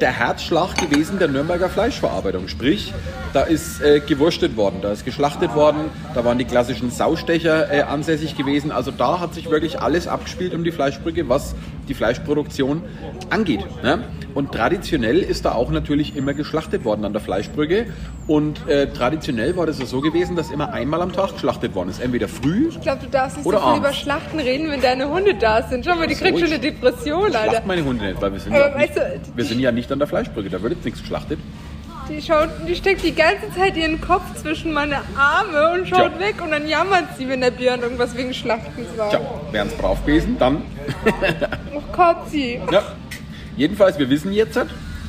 [0.01, 2.47] der Herzschlag gewesen der Nürnberger Fleischverarbeitung.
[2.47, 2.93] Sprich,
[3.33, 7.81] da ist äh, gewurstet worden, da ist geschlachtet worden, da waren die klassischen Saustecher äh,
[7.83, 8.71] ansässig gewesen.
[8.71, 11.55] Also da hat sich wirklich alles abgespielt um die Fleischbrücke, was
[11.87, 12.81] die Fleischproduktion
[13.29, 13.65] angeht.
[13.83, 14.03] Ne?
[14.33, 17.87] Und traditionell ist da auch natürlich immer geschlachtet worden an der Fleischbrücke.
[18.27, 21.89] Und äh, traditionell war das ja so gewesen, dass immer einmal am Tag geschlachtet worden
[21.89, 22.01] ist.
[22.01, 23.79] Entweder früh, Ich glaube, du darfst nicht so viel abends.
[23.79, 25.85] über Schlachten reden, wenn deine Hunde da sind.
[25.85, 27.63] Schau mal, die so, kriegt schon eine Depression, schlacht Alter.
[27.65, 29.01] meine Hunde nicht, weil wir sind, ja, nicht, du,
[29.35, 31.39] wir sind ja nicht an der Fleischbrücke, da wird jetzt nichts geschlachtet.
[32.09, 36.19] Die, schaut, die steckt die ganze Zeit ihren Kopf zwischen meine Arme und schaut Tja.
[36.19, 39.11] weg und dann jammert sie, wenn der Björn irgendwas wegen Schlachten sagt.
[39.11, 40.63] Tja, wären es brav gewesen, dann.
[41.95, 42.59] Gott, sie.
[42.71, 42.81] Ja.
[43.55, 44.59] Jedenfalls, wir wissen jetzt,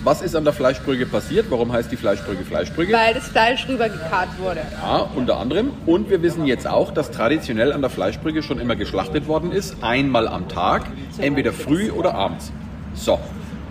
[0.05, 1.47] Was ist an der Fleischbrügge passiert?
[1.49, 2.93] Warum heißt die Fleischbrügge Fleischbrügge?
[2.93, 4.63] Weil das Fleisch rübergekarrt wurde.
[4.83, 5.71] Ja, unter anderem.
[5.87, 9.77] Und wir wissen jetzt auch, dass traditionell an der Fleischbrücke schon immer geschlachtet worden ist.
[9.81, 12.51] Einmal am Tag, entweder früh oder abends.
[12.95, 13.21] So.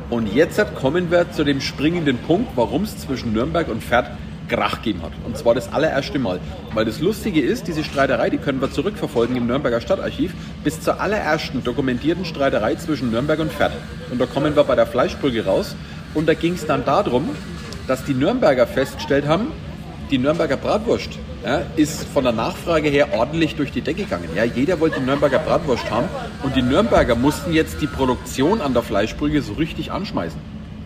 [0.10, 4.12] Und jetzt kommen wir zu dem springenden Punkt, warum es zwischen Nürnberg und Pferd
[4.48, 5.12] Krach gegeben hat.
[5.26, 6.40] Und zwar das allererste Mal.
[6.74, 11.02] Weil das Lustige ist, diese Streiterei, die können wir zurückverfolgen im Nürnberger Stadtarchiv, bis zur
[11.02, 13.74] allerersten dokumentierten Streiterei zwischen Nürnberg und Pferd.
[14.12, 15.76] Und da kommen wir bei der Fleischbrücke raus.
[16.14, 17.30] Und da ging es dann darum,
[17.88, 19.48] dass die Nürnberger festgestellt haben,
[20.10, 24.30] die Nürnberger Bratwurst ja, ist von der Nachfrage her ordentlich durch die Decke gegangen.
[24.36, 26.08] Ja, jeder wollte die Nürnberger Bratwurst haben
[26.44, 30.40] und die Nürnberger mussten jetzt die Produktion an der Fleischbrügge so richtig anschmeißen.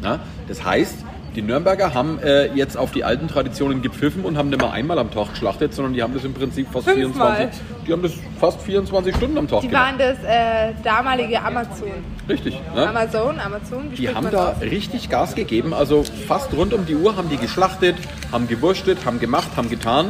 [0.04, 1.04] Ja, das heißt,
[1.36, 4.98] die Nürnberger haben äh, jetzt auf die alten Traditionen gepfiffen und haben nicht mehr einmal
[5.00, 7.36] am Tag geschlachtet, sondern die haben das im Prinzip fast Fünfmal.
[7.36, 9.84] 24, die haben das fast 24 Stunden am Tag Die gemacht.
[9.86, 11.92] waren das äh, damalige Amazon.
[12.30, 12.60] Richtig.
[12.74, 12.88] Ne?
[12.88, 14.62] Amazon, Amazon, wie Die spricht haben man da aus?
[14.62, 17.96] richtig Gas gegeben, also fast rund um die Uhr haben die geschlachtet,
[18.32, 20.08] haben gewurstet, haben gemacht, haben getan.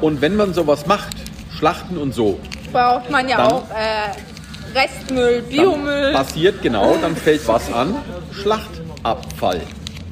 [0.00, 1.16] Und wenn man sowas macht,
[1.58, 2.38] Schlachten und so,
[2.72, 6.12] Braucht man ja Dann- auch äh, Restmüll, dann Biomüll.
[6.14, 7.94] passiert genau, dann fällt was an,
[8.32, 9.60] Schlachtabfall.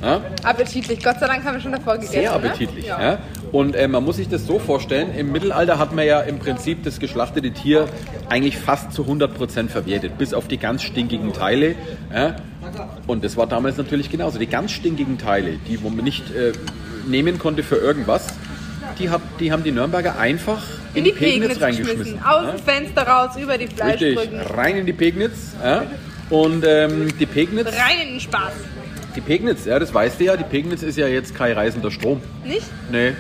[0.03, 0.21] Ja?
[0.43, 1.03] Appetitlich.
[1.03, 2.13] Gott sei Dank haben wir schon davor gegessen.
[2.13, 2.85] Sehr appetitlich.
[2.85, 2.89] Ne?
[2.89, 3.03] Ja.
[3.03, 3.19] Ja.
[3.53, 6.85] Und äh, man muss sich das so vorstellen, im Mittelalter hat man ja im Prinzip
[6.85, 7.89] das geschlachtete Tier
[8.29, 11.75] eigentlich fast zu 100% verwertet, bis auf die ganz stinkigen Teile.
[13.07, 14.39] Und das war damals natürlich genauso.
[14.39, 16.53] Die ganz stinkigen Teile, die man nicht äh,
[17.09, 18.29] nehmen konnte für irgendwas,
[18.99, 20.63] die, hat, die haben die Nürnberger einfach
[20.95, 22.23] In die Pegnitz geschmissen.
[22.23, 22.51] Aus Ja.
[22.53, 24.41] dem Fenster raus, über die Richtig, Fleischbrücken.
[24.57, 25.55] rein in die Pegnitz.
[26.31, 28.53] Und ähm, die Pegnitz, Rein in den Spaß.
[29.15, 32.21] Die Pegnitz, ja, das weißt du ja, die Pegnitz ist ja jetzt kein reisender Strom.
[32.45, 32.67] Nicht?
[32.91, 33.13] Nee.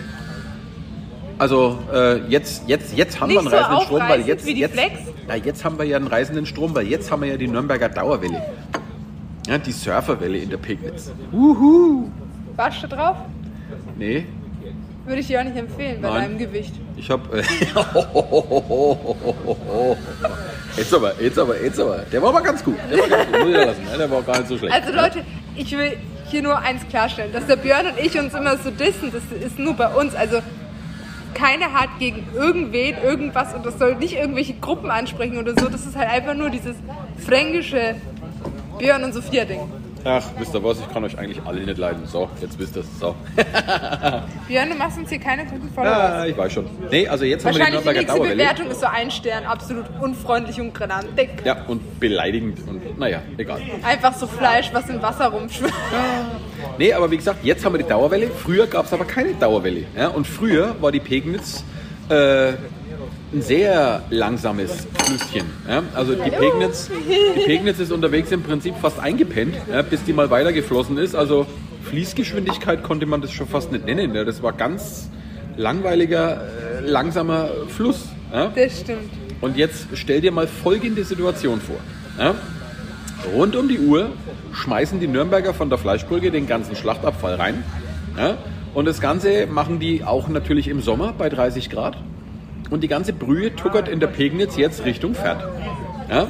[1.39, 4.73] Also äh, jetzt, jetzt, jetzt haben wir Nicht einen so reisenden Strom, weil jetzt, jetzt,
[4.75, 4.93] Flex?
[5.27, 7.89] na, jetzt haben wir ja einen reisenden Strom, weil jetzt haben wir ja die Nürnberger
[7.89, 8.43] Dauerwelle.
[9.47, 11.11] Ja, die Surferwelle in der Pegnitz.
[12.57, 13.17] Warst du drauf?
[13.97, 14.27] Nee,
[15.07, 16.23] Würde ich dir auch nicht empfehlen bei Nein.
[16.23, 16.75] deinem Gewicht.
[16.97, 17.33] ich hab.
[17.35, 17.39] Äh,
[20.77, 21.99] jetzt aber, jetzt aber, jetzt aber.
[22.13, 22.77] Der war aber ganz gut.
[22.91, 23.55] Der war ganz gut.
[23.91, 24.75] Ja, Der war gar nicht so schlecht.
[24.75, 25.25] Also Leute,
[25.57, 25.97] ich will
[26.31, 29.59] hier nur eins klarstellen, dass der Björn und ich uns immer so dissen, das ist
[29.59, 30.15] nur bei uns.
[30.15, 30.41] Also
[31.35, 35.69] keiner hat gegen irgendwen irgendwas und das soll nicht irgendwelche Gruppen ansprechen oder so.
[35.69, 36.77] Das ist halt einfach nur dieses
[37.19, 37.97] fränkische
[38.79, 39.61] Björn und Sophia Ding.
[40.05, 42.07] Ach, wisst ihr was, ich kann euch eigentlich alle nicht leiden.
[42.07, 42.99] So, jetzt wisst ihr es.
[42.99, 43.15] So.
[44.49, 45.99] Björn, du machst uns hier keine guten Followers.
[45.99, 46.67] Ja, ich weiß schon.
[46.91, 48.37] Nee, also jetzt haben wir die Wahrscheinlich die Nürnberger nächste Dauerwelle.
[48.37, 51.31] Bewertung ist so ein Stern, absolut unfreundlich und granatig.
[51.45, 53.61] Ja, und beleidigend und naja, egal.
[53.83, 55.73] Einfach so Fleisch, was im Wasser rumschwimmt.
[56.79, 58.29] Nee, aber wie gesagt, jetzt haben wir die Dauerwelle.
[58.29, 59.85] Früher gab es aber keine Dauerwelle.
[59.97, 60.09] Ja?
[60.09, 61.63] Und früher war die Pegnitz
[62.09, 62.53] äh,
[63.33, 65.47] ein sehr langsames Flüsschen.
[65.69, 65.83] Ja?
[65.95, 66.91] Also die Pegnitz,
[67.37, 69.83] die Pegnitz ist unterwegs im Prinzip fast eingepennt, ja?
[69.83, 71.15] bis die mal weitergeflossen ist.
[71.15, 71.47] Also
[71.85, 74.15] Fließgeschwindigkeit konnte man das schon fast nicht nennen.
[74.15, 74.25] Ja?
[74.25, 75.09] Das war ganz
[75.57, 78.09] langweiliger, äh, langsamer Fluss.
[78.55, 79.11] Das stimmt.
[79.41, 81.77] Und jetzt stell dir mal folgende Situation vor.
[83.35, 84.11] Rund um die Uhr
[84.53, 87.65] schmeißen die Nürnberger von der Fleischbrücke den ganzen Schlachtabfall rein.
[88.75, 91.97] Und das Ganze machen die auch natürlich im Sommer bei 30 Grad.
[92.71, 95.43] Und die ganze Brühe tuckert in der Pegnitz jetzt Richtung Pferd.
[96.09, 96.27] Ja?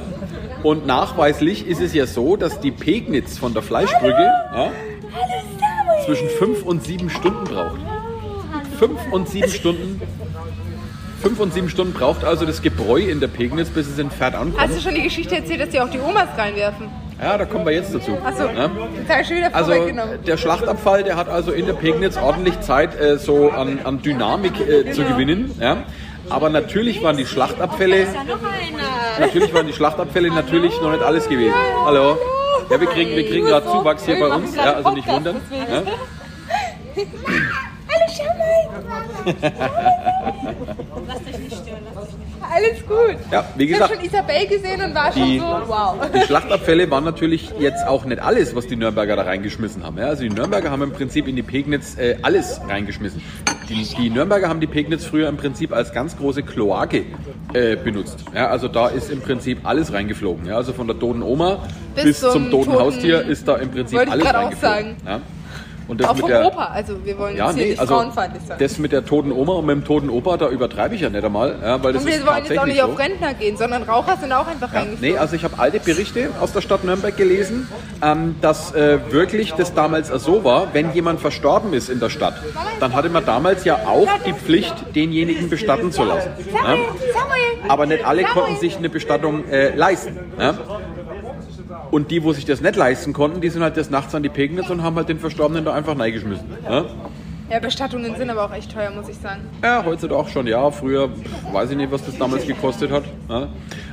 [0.63, 4.21] Und nachweislich ist es ja so, dass die Pegnitz von der Fleischbrücke
[4.55, 4.71] ja,
[6.05, 7.79] zwischen 5 und 7 Stunden braucht.
[8.79, 10.01] 5 und 7 Stunden.
[11.21, 14.33] 5 und 7 Stunden braucht also das Gebräu in der Pegnitz, bis es in Pferd
[14.33, 14.81] Hast du ankommt.
[14.81, 16.87] schon die Geschichte erzählt, dass die auch die Omas reinwerfen?
[17.21, 18.17] Ja, da kommen wir jetzt dazu.
[18.23, 18.69] Achso, Ja?
[18.97, 19.73] jetzt habe ich schon wieder Also
[20.25, 24.59] der Schlachtabfall, der hat also in der Pegnitz ordentlich Zeit, äh, so an, an Dynamik
[24.59, 25.13] äh, zu Genau.
[25.15, 25.51] gewinnen.
[25.59, 25.83] Ja?
[26.31, 28.07] Aber natürlich waren die Schlachtabfälle,
[29.19, 31.53] natürlich waren die Schlachtabfälle natürlich noch nicht alles gewesen.
[31.85, 32.17] Hallo.
[32.69, 35.41] Ja, wir kriegen, wir kriegen gerade Zuwachs hier bei uns, ja, also nicht wundern.
[35.51, 35.83] Ja?
[42.53, 43.17] Alles gut.
[43.31, 45.95] Ja, wie Ich habe gesagt, schon Isabel gesehen und war schon Die- so, wow.
[46.13, 49.97] Die Schlachtabfälle waren natürlich jetzt auch nicht alles, was die Nürnberger da reingeschmissen haben.
[49.97, 53.21] Ja, also die Nürnberger haben im Prinzip in die Pegnitz äh, alles reingeschmissen.
[53.71, 57.05] Die, die Nürnberger haben die Pegnitz früher im Prinzip als ganz große Kloake
[57.53, 58.25] äh, benutzt.
[58.35, 60.45] Ja, also da ist im Prinzip alles reingeflogen.
[60.45, 61.59] Ja, also von der toten Oma
[61.95, 64.95] bis, Bis zum, zum toten Haustier ist da im Prinzip alles reingeflogen.
[65.05, 65.21] Ja.
[65.91, 67.79] Und das Auch mit vom der, Opa, also wir wollen ja, jetzt hier nee, nicht
[67.81, 68.57] also frauenfeindlich sein.
[68.57, 71.21] das mit der toten Oma und mit dem toten Opa, da übertreibe ich ja nicht
[71.21, 72.85] einmal, ja, weil das und wir wollen jetzt auch nicht so.
[72.85, 75.11] auf Rentner gehen, sondern Raucher sind auch einfach Ja, reingeflogen.
[75.15, 77.67] nee, also ich habe alte Berichte aus der Stadt Nürnberg gelesen,
[78.01, 82.35] ähm, dass äh, wirklich das damals so war, wenn jemand verstorben ist in der Stadt,
[82.79, 86.29] dann hatte man damals ja auch die Pflicht, denjenigen bestatten zu lassen.
[86.53, 87.67] Samuel!
[87.67, 88.33] Aber nicht alle Samuel!
[88.45, 90.17] konnten sich eine Bestattung äh, leisten.
[91.91, 94.29] Und die, wo sich das nicht leisten konnten, die sind halt des Nachts an die
[94.29, 96.45] Pegnitz und haben halt den Verstorbenen da einfach reingeschmissen.
[96.63, 96.85] Ja?
[97.49, 99.41] Ja, Bestattungen sind aber auch echt teuer, muss ich sagen.
[99.61, 100.71] Ja, heutzutage auch schon, ja.
[100.71, 101.09] Früher
[101.51, 103.03] weiß ich nicht, was das damals gekostet hat.
[103.27, 103.35] Ja.
[103.35, 103.49] Aber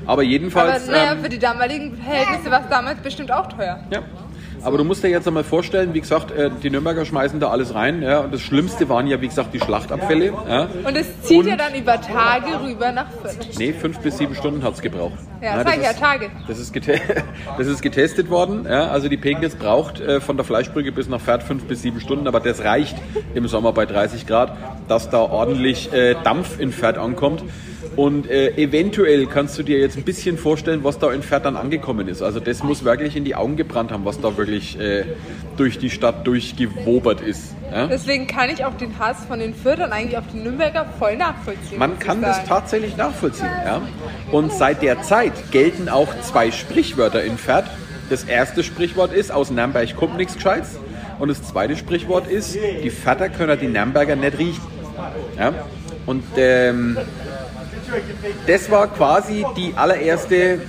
[0.07, 0.87] Aber jedenfalls.
[0.87, 3.81] naja, ähm, für die damaligen Verhältnisse war es damals bestimmt auch teuer.
[3.91, 4.03] ja.
[4.63, 7.75] Aber du musst dir jetzt einmal vorstellen, wie gesagt, äh, die Nürnberger schmeißen da alles
[7.75, 8.03] rein.
[8.03, 10.33] Ja, und das Schlimmste waren ja, wie gesagt, die Schlachtabfälle.
[10.49, 10.69] Ja.
[10.85, 13.59] Und es zieht ja Und- dann über Tage rüber nach Fürth.
[13.59, 15.15] Nee, fünf bis sieben Stunden hat es gebraucht.
[15.41, 16.31] Ja, ja, ist- Tage.
[16.49, 16.75] Das ist,
[17.59, 18.67] das ist getestet worden.
[18.69, 22.01] Ja, also die Pegnitz braucht äh, von der Fleischbrücke bis nach Pferd fünf bis sieben
[22.01, 22.97] Stunden, aber das reicht
[23.35, 24.57] im Sommer bei 30 Grad,
[24.89, 27.45] dass da ordentlich äh, Dampf in Pferd ankommt.
[27.97, 31.57] Und äh, eventuell kannst du dir jetzt ein bisschen vorstellen, was da in Pferd dann
[31.57, 32.23] angekommen ist.
[32.23, 35.05] Also das muss wirklich in die Augen gebrannt haben, was da wirklich äh,
[35.57, 37.55] durch die Stadt durchgewobert ist.
[37.71, 37.87] Ja?
[37.87, 41.79] Deswegen kann ich auch den Hass von den Fürthern eigentlich auf die Nürnberger voll nachvollziehen.
[41.79, 43.51] Man kann das tatsächlich nachvollziehen.
[43.65, 43.83] Ja?
[44.33, 47.67] Und seit der Zeit gelten auch zwei Sprichwörter in Pferd.
[48.11, 50.79] Das erste Sprichwort ist, aus Nürnberg kommt nichts Gescheites.
[51.19, 54.63] Und das zweite Sprichwort ist, die Pferde können die Nürnberger nicht riechen.
[55.37, 55.53] Ja?
[56.07, 56.97] Und ähm,
[58.47, 60.61] das war quasi die allererste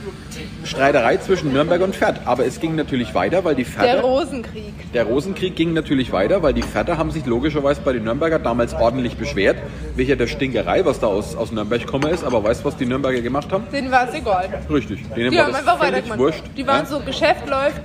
[0.64, 2.22] Streiterei zwischen Nürnberg und Pferd.
[2.26, 4.02] Aber es ging natürlich weiter, weil die Der Pferde...
[4.02, 4.74] Rosenkrieg.
[4.94, 8.74] Der Rosenkrieg ging natürlich weiter, weil die Pferde haben sich logischerweise bei den Nürnberger damals
[8.74, 9.58] ordentlich beschwert,
[9.96, 12.24] welcher der Stinkerei, was da aus, aus Nürnberg gekommen ist.
[12.24, 13.64] Aber weißt du, was die Nürnberger gemacht haben?
[13.72, 14.50] Denen war es egal.
[14.70, 15.04] Richtig.
[15.16, 16.20] Denen Die war haben das einfach weitergemacht.
[16.20, 16.44] wurscht.
[16.58, 16.86] Die waren ja?
[16.86, 17.82] so, Geschäft läuft,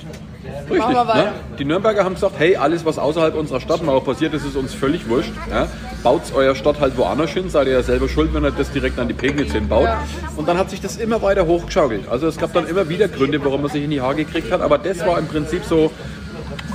[0.71, 1.33] Richtig, ne?
[1.59, 5.09] Die Nürnberger haben gesagt, hey, alles was außerhalb unserer Stadtmauer passiert, das ist uns völlig
[5.09, 5.33] wurscht.
[5.51, 5.69] Ja?
[6.03, 8.99] Baut euer Stadt halt woanders hin, seid ihr ja selber schuld, wenn ihr das direkt
[8.99, 9.85] an die Pegnitz hinbaut.
[9.85, 10.05] Ja.
[10.37, 12.09] Und dann hat sich das immer weiter hochgeschaukelt.
[12.09, 14.61] Also es gab dann immer wieder Gründe, warum man sich in die Haare gekriegt hat,
[14.61, 15.91] aber das war im Prinzip so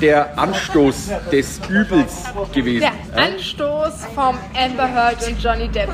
[0.01, 2.23] der Anstoß des Übels
[2.53, 2.87] gewesen.
[3.13, 5.89] Der Anstoß vom Amber Heard und Johnny Depp.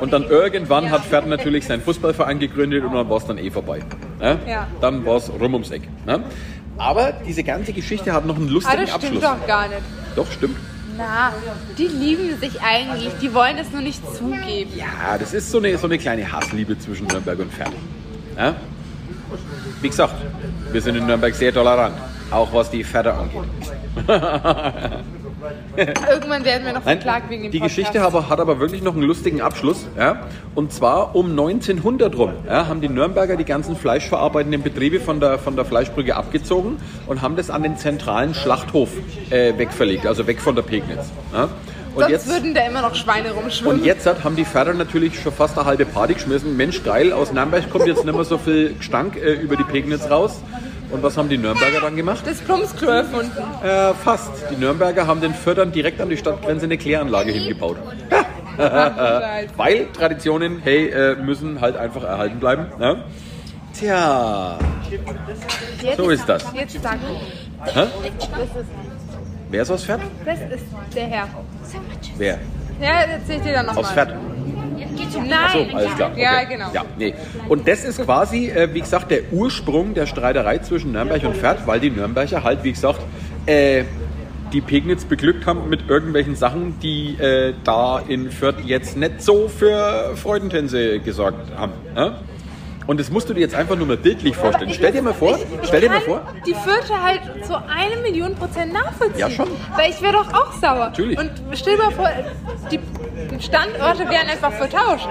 [0.00, 3.50] Und dann irgendwann hat Pferd natürlich seinen Fußballverein gegründet und dann war es dann eh
[3.50, 3.80] vorbei.
[4.20, 4.66] Ja.
[4.80, 5.82] Dann war es rum ums Eck.
[6.06, 6.22] Ne?
[6.78, 9.22] Aber diese ganze Geschichte hat noch einen lustigen das stimmt Abschluss.
[9.40, 9.82] doch gar nicht.
[10.16, 10.56] Doch, stimmt.
[10.96, 11.32] Na,
[11.78, 14.70] die lieben sich eigentlich, die wollen es nur nicht zugeben.
[14.76, 17.72] Ja, das ist so eine, so eine kleine Hassliebe zwischen Nürnberg und Pferd.
[18.36, 18.54] Ja?
[19.80, 20.14] Wie gesagt,
[20.70, 21.94] wir sind in Nürnberg sehr tolerant,
[22.30, 23.42] auch was die Pferde angeht.
[25.76, 27.76] Irgendwann werden wir noch Nein, verklagt wegen dem die Podcast.
[27.76, 29.86] Geschichte aber, hat aber wirklich noch einen lustigen Abschluss.
[29.96, 30.26] Ja?
[30.54, 35.38] Und zwar um 1900 rum ja, haben die Nürnberger die ganzen fleischverarbeitenden Betriebe von der,
[35.38, 38.90] von der Fleischbrücke abgezogen und haben das an den zentralen Schlachthof
[39.30, 41.10] äh, wegverlegt, also weg von der Pegnitz.
[41.32, 41.48] Ja?
[41.94, 43.80] Und Sonst jetzt, würden da immer noch Schweine rumschwimmen.
[43.80, 46.56] und jetzt hat, haben die Pferde natürlich schon fast eine halbe Party geschmissen.
[46.56, 50.08] Mensch, geil, aus Nürnberg kommt jetzt nicht mehr so viel Gestank äh, über die Pegnitz
[50.10, 50.40] raus.
[50.92, 52.22] Und was haben die Nürnberger dann gemacht?
[52.26, 53.32] das Plumpsklo erfunden.
[53.64, 54.30] Äh, fast.
[54.50, 57.78] Die Nürnberger haben den Fördern direkt an die Stadtgrenze eine Kläranlage hingebaut.
[58.10, 59.48] Scheiße.
[59.56, 62.66] Weil Traditionen, hey, äh, müssen halt einfach erhalten bleiben.
[62.78, 63.04] Ne?
[63.72, 64.58] Tja,
[65.96, 66.44] so ist das.
[66.52, 66.98] Jetzt sag
[67.64, 67.86] Hä?
[69.48, 70.00] Wer ist aus Pferd?
[70.24, 71.28] das ist der Herr.
[72.18, 72.38] Wer?
[72.80, 73.84] Ja, erzähl ich dir dann nochmal.
[73.84, 74.14] Aus Pferd.
[75.20, 75.68] Nein.
[75.70, 76.10] So, alles klar.
[76.16, 76.46] Ja, okay.
[76.48, 76.70] genau.
[76.72, 77.14] Ja, nee.
[77.48, 81.66] Und das ist quasi, äh, wie gesagt, der Ursprung der Streiterei zwischen Nürnberg und Pferd,
[81.66, 83.00] weil die Nürnberger halt, wie gesagt,
[83.46, 83.84] äh,
[84.52, 89.48] die Pegnitz beglückt haben mit irgendwelchen Sachen, die äh, da in Fürth jetzt nicht so
[89.48, 91.72] für Freudentänze gesorgt haben.
[91.96, 92.18] Ja?
[92.86, 94.70] Und das musst du dir jetzt einfach nur mal bildlich vorstellen.
[94.70, 97.20] Ich Stell dir mal vor, ich, ich stell dir kann mal vor, die Fürther halt
[97.44, 99.18] zu eine Million Prozent nachvollziehen.
[99.18, 99.48] Ja, schon.
[99.76, 100.86] Weil ich wäre doch auch sauer.
[100.86, 101.18] Natürlich.
[101.18, 102.10] Und stell dir mal vor,
[102.70, 102.80] die
[103.40, 105.08] Standorte wären einfach vertauscht.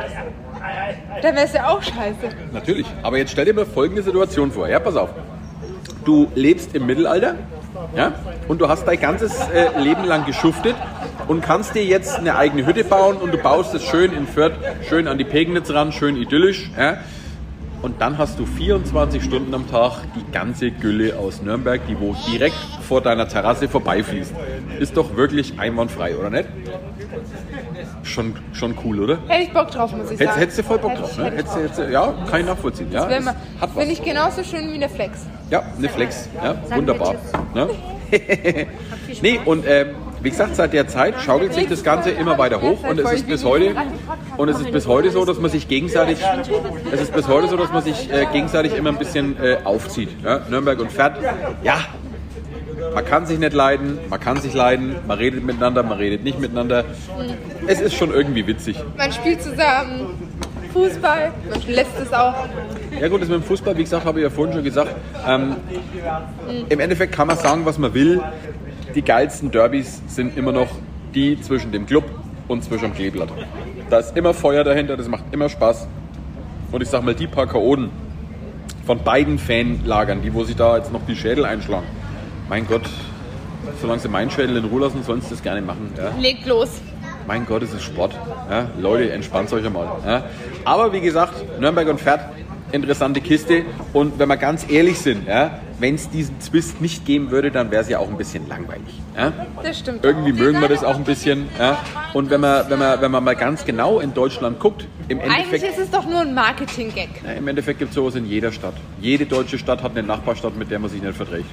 [1.21, 2.29] Dann wäre es ja auch scheiße.
[2.53, 2.87] Natürlich.
[3.03, 4.67] Aber jetzt stell dir mal folgende Situation vor.
[4.67, 5.09] Ja, pass auf.
[6.05, 7.35] Du lebst im Mittelalter
[7.95, 8.13] ja,
[8.47, 10.75] und du hast dein ganzes äh, Leben lang geschuftet
[11.27, 14.53] und kannst dir jetzt eine eigene Hütte bauen und du baust es schön in Fürth,
[14.87, 16.71] schön an die Pegnitz ran, schön idyllisch.
[16.77, 16.97] Ja.
[17.81, 22.15] Und dann hast du 24 Stunden am Tag die ganze Gülle aus Nürnberg, die wo
[22.31, 22.55] direkt
[22.87, 24.33] vor deiner Terrasse vorbeifließt.
[24.79, 26.47] Ist doch wirklich einwandfrei, oder nicht?
[28.03, 29.19] Schon, schon cool, oder?
[29.27, 30.31] Hätte ich Bock drauf, muss ich sagen.
[30.37, 31.25] hättest du voll Bock Hätte drauf, ne?
[31.25, 32.91] hätte Hättest, du- ja, kann ich nachvollziehen.
[32.91, 33.07] Ja.
[33.07, 35.25] Finde ich genauso schön wie eine Flex.
[35.49, 36.29] Ja, eine Flex.
[36.43, 37.15] Ja, wunderbar.
[37.53, 37.69] Ne?
[39.21, 42.83] nee, und ähm, wie gesagt, seit der Zeit schaukelt sich das Ganze immer weiter hoch
[42.87, 43.75] und es ist bis heute
[44.37, 46.19] und es ist bis heute so, dass man sich gegenseitig
[46.91, 50.09] es ist bis heute so, dass man sich äh, gegenseitig immer ein bisschen äh, aufzieht.
[50.23, 50.41] Ja?
[50.49, 51.17] Nürnberg und Pferd.
[51.63, 51.79] Ja,
[52.93, 56.39] man kann sich nicht leiden, man kann sich leiden, man redet miteinander, man redet nicht
[56.39, 56.85] miteinander.
[57.67, 58.77] Es ist schon irgendwie witzig.
[58.97, 60.07] Man spielt zusammen
[60.73, 62.33] Fußball, man lässt es auch.
[62.99, 64.95] Ja gut, das mit dem Fußball, wie gesagt, habe ich ja vorhin schon gesagt.
[65.27, 65.55] Ähm,
[66.69, 68.21] Im Endeffekt kann man sagen, was man will.
[68.95, 70.69] Die geilsten Derbys sind immer noch
[71.13, 72.05] die zwischen dem Club
[72.47, 73.29] und zwischen dem Kleeblatt.
[73.89, 75.87] Da ist immer Feuer dahinter, das macht immer Spaß.
[76.71, 77.89] Und ich sag mal, die paar Chaoten
[78.85, 81.85] von beiden Fanlagern, die wo sich da jetzt noch die Schädel einschlagen.
[82.51, 82.81] Mein Gott,
[83.79, 85.89] solange sie meinen Schädel in Ruhe lassen, sollen sie das gerne machen.
[85.97, 86.11] Ja.
[86.19, 86.81] Legt los.
[87.25, 88.13] Mein Gott, es ist Sport.
[88.49, 88.67] Ja.
[88.77, 89.87] Leute, entspannt euch einmal.
[90.05, 90.25] Ja.
[90.65, 92.19] Aber wie gesagt, Nürnberg und Pferd,
[92.73, 93.63] interessante Kiste.
[93.93, 97.71] Und wenn wir ganz ehrlich sind, ja, wenn es diesen Twist nicht geben würde, dann
[97.71, 98.99] wäre es ja auch ein bisschen langweilig.
[99.15, 99.31] Ja.
[99.63, 100.03] Das stimmt.
[100.03, 101.47] Irgendwie mögen wir das auch ein bisschen.
[101.57, 101.77] Ja.
[102.13, 105.37] Und wenn man, wenn, man, wenn man mal ganz genau in Deutschland guckt, im Eigentlich
[105.37, 107.21] Endeffekt, ist es doch nur ein Marketing-Gag.
[107.37, 108.75] im Endeffekt gibt es sowas in jeder Stadt.
[108.99, 111.45] Jede deutsche Stadt hat eine Nachbarstadt, mit der man sich nicht verträgt.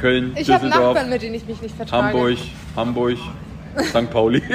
[0.00, 2.06] Köln, Ich habe Düsseldorf, Nachbarn, mit denen ich mich nicht vertrage.
[2.06, 2.38] Hamburg,
[2.74, 3.18] Hamburg,
[3.78, 4.10] St.
[4.10, 4.42] Pauli,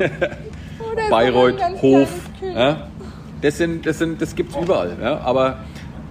[1.10, 2.08] Bayreuth, Hof.
[2.42, 2.88] Ja.
[3.42, 4.96] Das, sind, das, sind, das gibt es überall.
[5.00, 5.18] Ja.
[5.20, 5.58] Aber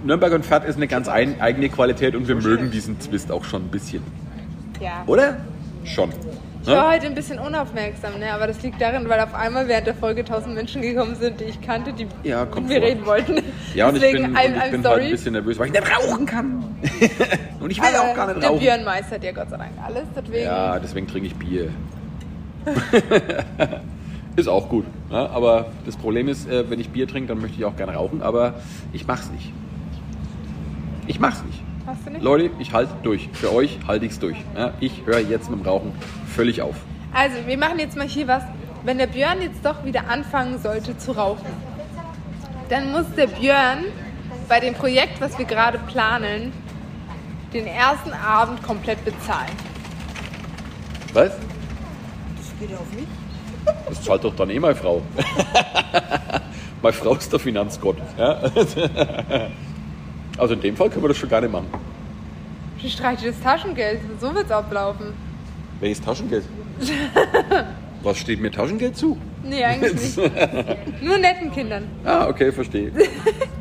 [0.04, 3.44] Nürnberg und Pferd ist eine ganz ein, eigene Qualität und wir mögen diesen Twist auch
[3.44, 4.04] schon ein bisschen.
[4.80, 5.04] Ja.
[5.08, 5.38] Oder?
[5.84, 6.12] Schon.
[6.62, 6.92] Ich war Ja?
[6.92, 8.34] heute ein bisschen unaufmerksam, ne?
[8.34, 11.46] aber das liegt daran, weil auf einmal während der Folge tausend Menschen gekommen sind, die
[11.46, 12.88] ich kannte, die Ja, mit mir vor.
[12.90, 13.38] reden wollten.
[13.74, 14.96] Ja, und ich Deswegen, bin, I'm, und ich I'm bin sorry.
[14.96, 16.64] halt ein bisschen nervös, weil ich nicht rauchen kann.
[17.62, 18.60] und ich will aber auch gar nicht der rauchen.
[18.60, 20.44] Björn meistert ja Gott sei Dank alles, deswegen.
[20.44, 21.70] Ja, deswegen trinke ich Bier.
[24.36, 24.86] ist auch gut.
[25.10, 27.94] Ja, aber das Problem ist, äh, wenn ich Bier trinke, dann möchte ich auch gerne
[27.94, 28.56] rauchen, aber
[28.94, 29.52] ich mach's nicht.
[31.08, 31.62] Ich mach's nicht.
[31.90, 32.22] Hast du nicht?
[32.22, 33.30] Leute, ich halte durch.
[33.34, 34.38] Für euch halte ich's durch.
[34.56, 35.92] Ja, ich höre jetzt mit dem Rauchen
[36.36, 36.76] völlig auf.
[37.14, 38.44] Also, wir machen jetzt mal hier was.
[38.84, 41.48] Wenn der Björn jetzt doch wieder anfangen sollte zu rauchen,
[42.70, 43.86] dann muss der Björn
[44.48, 46.54] bei dem Projekt, was wir gerade planen,
[47.54, 49.52] den ersten Abend komplett bezahlen.
[51.14, 51.32] Was?
[51.32, 53.08] Das geht ja auf mich.
[53.88, 55.02] Das zahlt doch dann eh meine Frau.
[56.84, 57.98] meine Frau ist der Finanzgott.
[58.16, 58.40] Ja?
[60.40, 61.68] Also in dem Fall können wir das schon gar nicht machen.
[62.82, 64.00] Die streicht das Taschengeld.
[64.22, 65.14] So wird's ablaufen.
[65.82, 66.46] Welches Taschengeld?
[68.04, 69.18] Was steht mir Taschengeld zu?
[69.44, 70.18] Nee, eigentlich nicht.
[71.02, 71.90] Nur netten Kindern.
[72.06, 72.92] Ah, okay, verstehe.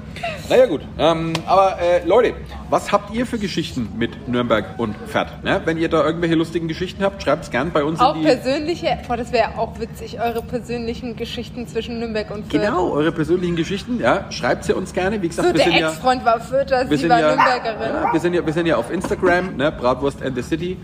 [0.49, 0.81] naja, gut.
[0.99, 2.35] Ähm, aber äh, Leute,
[2.71, 5.33] was habt ihr für Geschichten mit Nürnberg und Pferd?
[5.45, 8.21] Ja, wenn ihr da irgendwelche lustigen Geschichten habt, schreibt es gern bei uns Auch in
[8.23, 8.27] die.
[8.27, 12.63] persönliche, boah, das wäre auch witzig, eure persönlichen Geschichten zwischen Nürnberg und Fürth.
[12.63, 15.21] Genau, eure persönlichen Geschichten, ja, schreibt sie uns gerne.
[15.23, 15.89] Wie gesagt, So, wir der sind ja.
[15.91, 17.95] Ex-Freund war Fürther, sie sind, war ja, Nürnbergerin.
[18.05, 20.77] ja, wir, sind ja, wir sind ja auf Instagram, ne, Bratwurst and the City.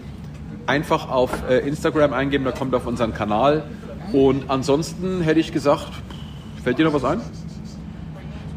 [0.66, 3.64] Einfach auf äh, Instagram eingeben, da kommt auf unseren Kanal.
[4.12, 5.88] Und ansonsten hätte ich gesagt,
[6.62, 7.20] fällt dir noch was ein?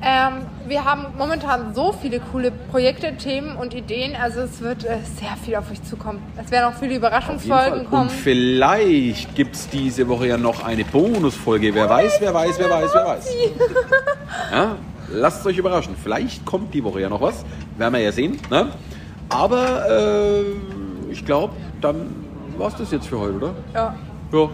[0.01, 4.15] Ähm, wir haben momentan so viele coole Projekte, Themen und Ideen.
[4.15, 6.21] Also es wird äh, sehr viel auf euch zukommen.
[6.43, 8.09] Es werden auch viele Überraschungsfolgen Und kommen.
[8.09, 11.73] vielleicht gibt es diese Woche ja noch eine Bonusfolge.
[11.73, 13.27] Wer weiß, wer weiß, wer weiß, wer weiß.
[14.51, 14.75] Ja,
[15.11, 15.95] lasst euch überraschen.
[16.01, 17.43] Vielleicht kommt die Woche ja noch was.
[17.77, 18.39] Werden wir ja sehen.
[18.51, 18.67] Ne?
[19.29, 22.13] Aber äh, ich glaube, dann
[22.57, 23.53] war es das jetzt für heute, oder?
[23.73, 23.95] Ja.
[24.31, 24.49] Ja,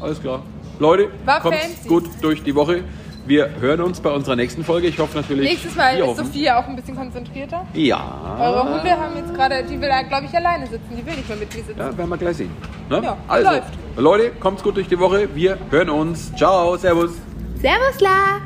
[0.00, 0.42] alles klar.
[0.78, 1.88] Leute, War kommt fancy.
[1.88, 2.82] gut durch die Woche.
[3.24, 4.88] Wir hören uns bei unserer nächsten Folge.
[4.88, 5.48] Ich hoffe natürlich.
[5.50, 7.64] Nächstes Mal ist hoffen- Sophia auch ein bisschen konzentrierter.
[7.74, 8.36] Ja.
[8.40, 10.88] Eure Hunde haben jetzt gerade, die will, glaube ich, alleine sitzen.
[10.90, 11.78] Die will nicht mehr mit mir sitzen.
[11.78, 12.50] Ja, werden wir gleich sehen.
[12.90, 13.00] Ne?
[13.02, 13.68] Ja, also, läuft.
[13.96, 15.28] Leute, kommt's gut durch die Woche.
[15.34, 16.34] Wir hören uns.
[16.34, 17.12] Ciao, Servus.
[17.60, 18.40] Servus, La!